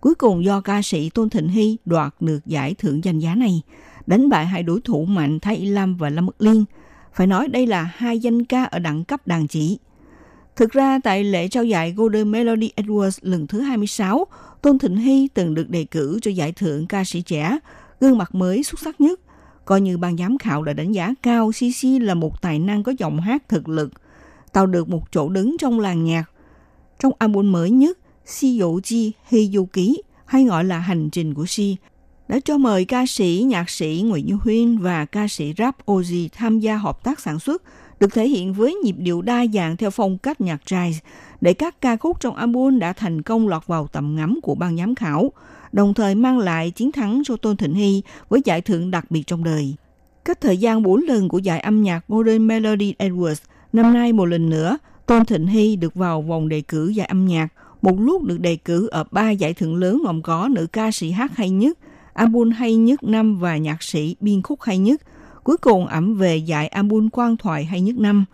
[0.00, 3.62] Cuối cùng do ca sĩ Tôn Thịnh Hy đoạt được giải thưởng danh giá này
[4.08, 6.64] đánh bại hai đối thủ mạnh Thái Y Lam và Lâm Mực Liên.
[7.14, 9.78] Phải nói đây là hai danh ca ở đẳng cấp đàn chỉ.
[10.56, 14.26] Thực ra tại lễ trao giải Golden Melody Awards lần thứ 26,
[14.62, 17.58] Tôn Thịnh Hy từng được đề cử cho giải thưởng ca sĩ trẻ,
[18.00, 19.20] gương mặt mới xuất sắc nhất.
[19.64, 22.92] Coi như ban giám khảo đã đánh giá cao CC là một tài năng có
[22.98, 23.92] giọng hát thực lực,
[24.52, 26.24] tạo được một chỗ đứng trong làng nhạc.
[27.00, 31.34] Trong album mới nhất, Si Dụ Chi Hy Du Ký, hay gọi là Hành trình
[31.34, 31.76] của Si,
[32.28, 36.28] đã cho mời ca sĩ, nhạc sĩ Nguyễn Như Huyên và ca sĩ rap Ozzy
[36.32, 37.62] tham gia hợp tác sản xuất,
[38.00, 40.92] được thể hiện với nhịp điệu đa dạng theo phong cách nhạc jazz,
[41.40, 44.76] để các ca khúc trong album đã thành công lọt vào tầm ngắm của ban
[44.76, 45.32] giám khảo,
[45.72, 49.22] đồng thời mang lại chiến thắng cho Tôn Thịnh Hy với giải thưởng đặc biệt
[49.26, 49.74] trong đời.
[50.24, 54.24] Cách thời gian 4 lần của giải âm nhạc Golden Melody Awards, năm nay một
[54.24, 57.48] lần nữa, Tôn Thịnh Hy được vào vòng đề cử giải âm nhạc,
[57.82, 61.10] một lúc được đề cử ở ba giải thưởng lớn gồm có nữ ca sĩ
[61.10, 61.78] hát hay nhất,
[62.18, 65.02] album hay nhất năm và nhạc sĩ biên khúc hay nhất.
[65.44, 68.24] Cuối cùng ẩm về giải album quan thoại hay nhất năm.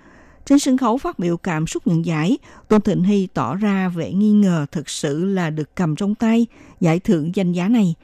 [0.46, 4.12] Trên sân khấu phát biểu cảm xúc nhận giải, Tôn Thịnh Hy tỏ ra vẻ
[4.12, 6.46] nghi ngờ thực sự là được cầm trong tay
[6.80, 7.94] giải thưởng danh giá này.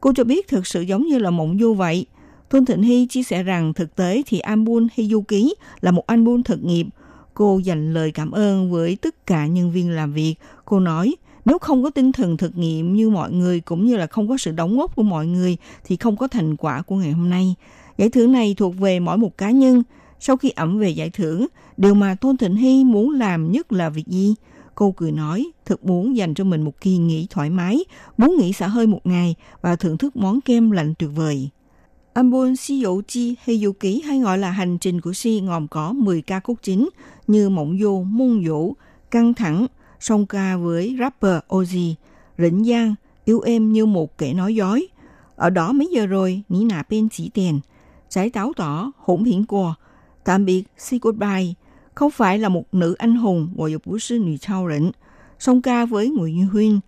[0.00, 2.06] Cô cho biết thực sự giống như là mộng du vậy.
[2.48, 6.06] Tôn Thịnh Hy chia sẻ rằng thực tế thì album Hy Du Ký là một
[6.06, 6.86] album thực nghiệp.
[7.34, 10.34] Cô dành lời cảm ơn với tất cả nhân viên làm việc.
[10.64, 11.14] Cô nói,
[11.46, 14.36] nếu không có tinh thần thực nghiệm như mọi người cũng như là không có
[14.36, 17.54] sự đóng góp của mọi người thì không có thành quả của ngày hôm nay.
[17.98, 19.82] Giải thưởng này thuộc về mỗi một cá nhân.
[20.20, 23.88] Sau khi ẩm về giải thưởng, điều mà Tôn Thịnh Hy muốn làm nhất là
[23.88, 24.34] việc gì?
[24.74, 27.84] Cô cười nói, thực muốn dành cho mình một kỳ nghỉ thoải mái,
[28.16, 31.50] muốn nghỉ xả hơi một ngày và thưởng thức món kem lạnh tuyệt vời.
[32.14, 35.68] Album Si Dụ Chi hay Dụ Ký hay gọi là hành trình của Si gồm
[35.68, 36.88] có 10 ca khúc chính
[37.26, 38.74] như Mộng Vô, Môn vũ
[39.10, 39.66] Căng Thẳng,
[40.00, 41.94] song ca với rapper Ozzy,
[42.38, 42.94] Rỉnh Giang,
[43.24, 44.86] yêu em như một kẻ nói dối.
[45.36, 47.60] Ở đó mấy giờ rồi, nghĩ nà bên chỉ tiền.
[48.08, 49.74] Trái táo tỏ, hỗn hiển của.
[50.24, 51.54] Tạm biệt, See goodbye.
[51.94, 54.92] Không phải là một nữ anh hùng, gọi là vũ sư nữ trao rỉnh.
[55.38, 56.80] Song ca với Nguyễn Như Huyên.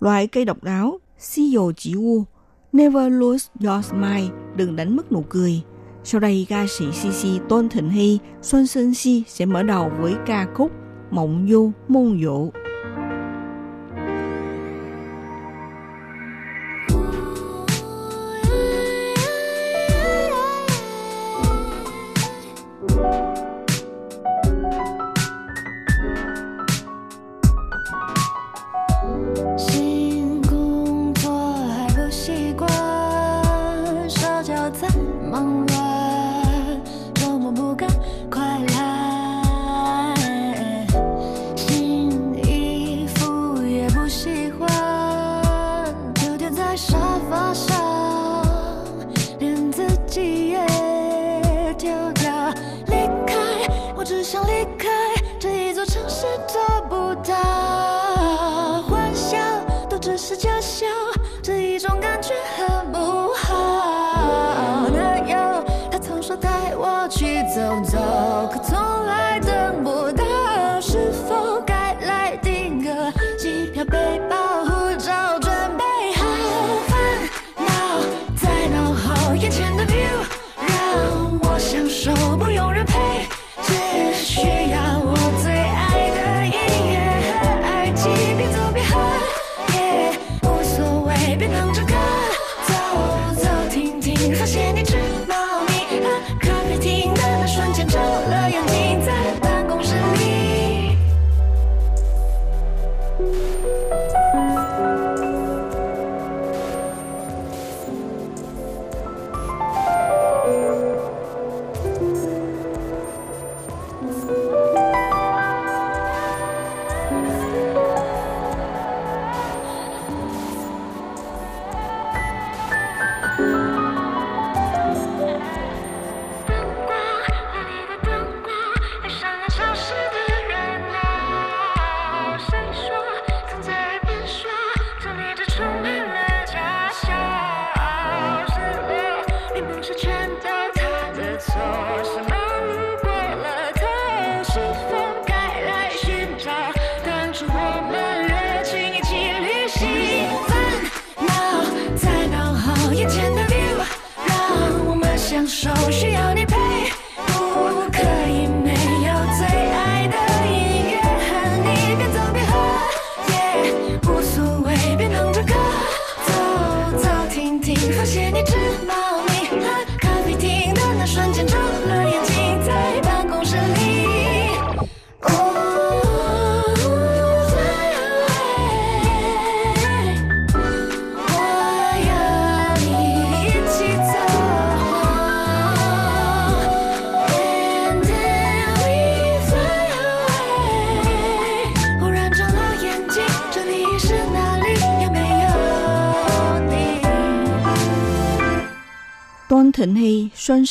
[0.00, 2.24] Loại cây độc đáo, si dồ chỉ u.
[2.72, 5.62] Never lose your smile, đừng đánh mất nụ cười.
[6.04, 10.14] Sau đây, ca sĩ CC Tôn Thịnh Hy, Xuân Sơn Si sẽ mở đầu với
[10.26, 10.70] ca khúc
[11.16, 12.50] Mộng Du Môn Dụ.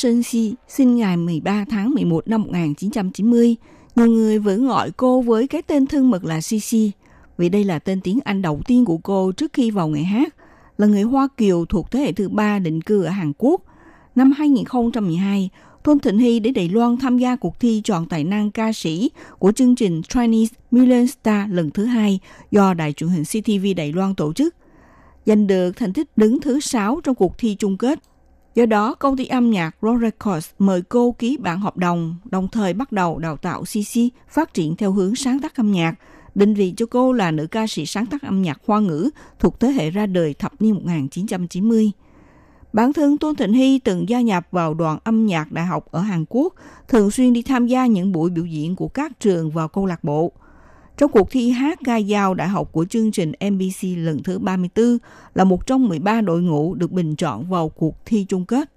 [0.06, 3.56] Sơn Sinh Si, sinh ngày 13 tháng 11 năm 1990.
[3.96, 6.92] Nhiều người vẫn gọi cô với cái tên thân mật là Sisi,
[7.38, 10.36] vì đây là tên tiếng Anh đầu tiên của cô trước khi vào nghề hát,
[10.78, 13.62] là người Hoa Kiều thuộc thế hệ thứ ba định cư ở Hàn Quốc.
[14.16, 15.50] Năm 2012,
[15.84, 19.12] Tôn Thịnh Hy đến Đài Loan tham gia cuộc thi chọn tài năng ca sĩ
[19.40, 22.20] của chương trình Chinese Million Star lần thứ hai
[22.52, 24.56] do đài truyền hình CTV Đài Loan tổ chức,
[25.26, 28.00] giành được thành tích đứng thứ sáu trong cuộc thi chung kết.
[28.56, 32.48] Do đó, công ty âm nhạc Raw Records mời cô ký bản hợp đồng, đồng
[32.48, 34.00] thời bắt đầu đào tạo CC
[34.30, 35.96] phát triển theo hướng sáng tác âm nhạc,
[36.36, 39.60] định vị cho cô là nữ ca sĩ sáng tác âm nhạc hoa ngữ thuộc
[39.60, 41.92] thế hệ ra đời thập niên 1990.
[42.74, 46.00] Bản thân Tôn Thịnh Hy từng gia nhập vào đoàn âm nhạc đại học ở
[46.00, 46.54] Hàn Quốc,
[46.88, 50.04] thường xuyên đi tham gia những buổi biểu diễn của các trường và câu lạc
[50.04, 50.32] bộ.
[50.98, 54.98] Trong cuộc thi hát ca dao đại học của chương trình MBC lần thứ 34
[55.36, 58.72] là một trong 13 đội ngũ được bình chọn vào cuộc thi chung kết.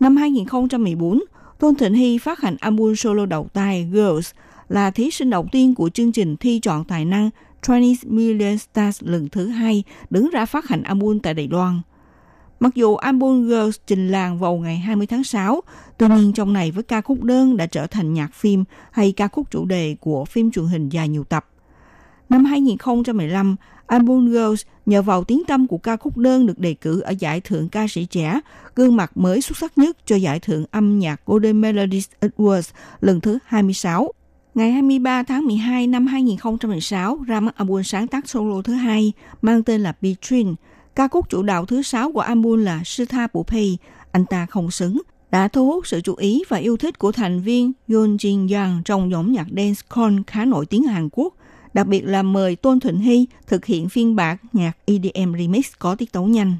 [0.00, 1.20] Năm 2014,
[1.58, 4.30] Tôn Thịnh Hy phát hành album solo đầu tay Girls
[4.68, 7.30] là thí sinh đầu tiên của chương trình thi chọn tài năng
[7.66, 11.80] Chinese Million Stars lần thứ hai đứng ra phát hành album tại Đài Loan–
[12.64, 15.60] Mặc dù album Girls trình làng vào ngày 20 tháng 6,
[15.98, 19.28] tuy nhiên trong này với ca khúc đơn đã trở thành nhạc phim hay ca
[19.28, 21.46] khúc chủ đề của phim truyền hình dài nhiều tập.
[22.28, 27.00] Năm 2015, album Girls nhờ vào tiếng tâm của ca khúc đơn được đề cử
[27.00, 28.40] ở giải thưởng ca sĩ trẻ,
[28.76, 33.20] gương mặt mới xuất sắc nhất cho giải thưởng âm nhạc Golden Melodies Awards lần
[33.20, 34.12] thứ 26.
[34.54, 39.62] Ngày 23 tháng 12 năm 2016 ra mắt album sáng tác solo thứ hai mang
[39.62, 40.54] tên là Between,
[40.94, 43.28] Ca khúc chủ đạo thứ sáu của album là Sư Tha
[44.12, 45.02] Anh ta không xứng,
[45.34, 48.82] đã thu hút sự chú ý và yêu thích của thành viên Yoon Jin Yang
[48.84, 49.80] trong nhóm nhạc dance
[50.26, 51.34] khá nổi tiếng Hàn Quốc,
[51.72, 55.94] đặc biệt là mời Tôn Thịnh Hy thực hiện phiên bản nhạc EDM remix có
[55.94, 56.56] tiết tấu nhanh.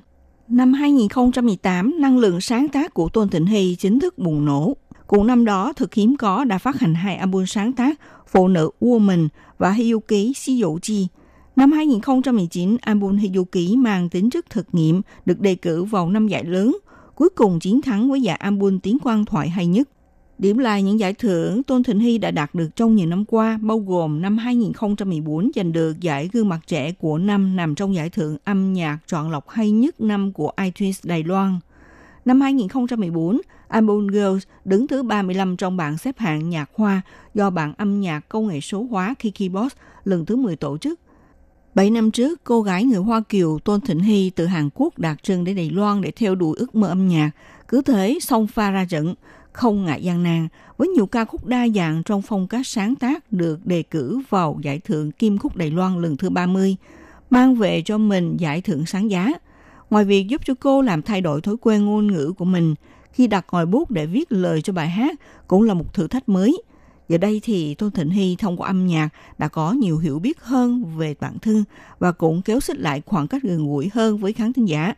[0.49, 4.77] Năm 2018, năng lượng sáng tác của Tôn Thịnh Hy chính thức bùng nổ.
[5.07, 8.70] Cùng năm đó, thực hiếm có đã phát hành hai album sáng tác Phụ nữ
[8.81, 11.07] Woman và Hiyuki Shiyoji–
[11.57, 16.45] Năm 2019, album Hiyuki mang tính chất thực nghiệm được đề cử vào năm giải
[16.45, 16.77] lớn,
[17.15, 19.89] cuối cùng chiến thắng với giải album tiếng quan thoại hay nhất.
[20.39, 23.59] Điểm lại những giải thưởng Tôn Thịnh Hy đã đạt được trong nhiều năm qua,
[23.62, 28.11] bao gồm năm 2014 giành được giải gương mặt trẻ của năm nằm trong giải
[28.11, 31.59] thưởng âm nhạc chọn lọc hay nhất năm của iTunes Đài Loan.
[32.25, 37.03] Năm 2014, album Girls đứng thứ 35 trong bảng xếp hạng nhạc hoa
[37.35, 39.73] do bảng âm nhạc công nghệ số hóa Kikibox
[40.05, 41.01] lần thứ 10 tổ chức.
[41.75, 45.22] 7 năm trước, cô gái người Hoa Kiều Tôn Thịnh Hy từ Hàn Quốc đạt
[45.22, 47.31] chân đến Đài Loan để theo đuổi ước mơ âm nhạc.
[47.68, 49.14] Cứ thế, song pha ra trận,
[49.53, 53.33] không ngại gian nan, với nhiều ca khúc đa dạng trong phong cách sáng tác
[53.33, 56.77] được đề cử vào giải thưởng Kim Khúc Đài Loan lần thứ 30,
[57.31, 59.33] mang về cho mình giải thưởng sáng giá.
[59.91, 62.75] Ngoài việc giúp cho cô làm thay đổi thói quen ngôn ngữ của mình,
[63.12, 66.29] khi đặt ngòi bút để viết lời cho bài hát cũng là một thử thách
[66.29, 66.62] mới–
[67.09, 70.41] Giờ đây thì Tôn Thịnh Hy thông qua âm nhạc đã có nhiều hiểu biết
[70.41, 71.65] hơn về bản thân
[71.99, 74.95] và cũng kéo xích lại khoảng cách gần gũi hơn với khán thính giả.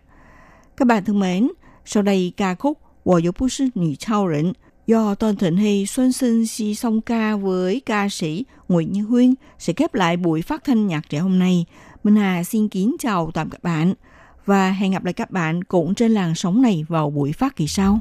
[0.76, 1.48] Các bạn thân mến,
[1.84, 4.52] sau đây ca khúc Wo Yo Bu Shi Nữ Chao Ren
[4.86, 9.34] do Tôn Thịnh Hy Xuân Sinh Si song ca với ca sĩ Nguyễn Như Huyên
[9.58, 11.64] sẽ khép lại buổi phát thanh nhạc trẻ hôm nay.
[12.04, 13.94] Minh Hà xin kính chào tạm các bạn
[14.44, 17.66] và hẹn gặp lại các bạn cũng trên làn sóng này vào buổi phát kỳ
[17.66, 18.00] sau.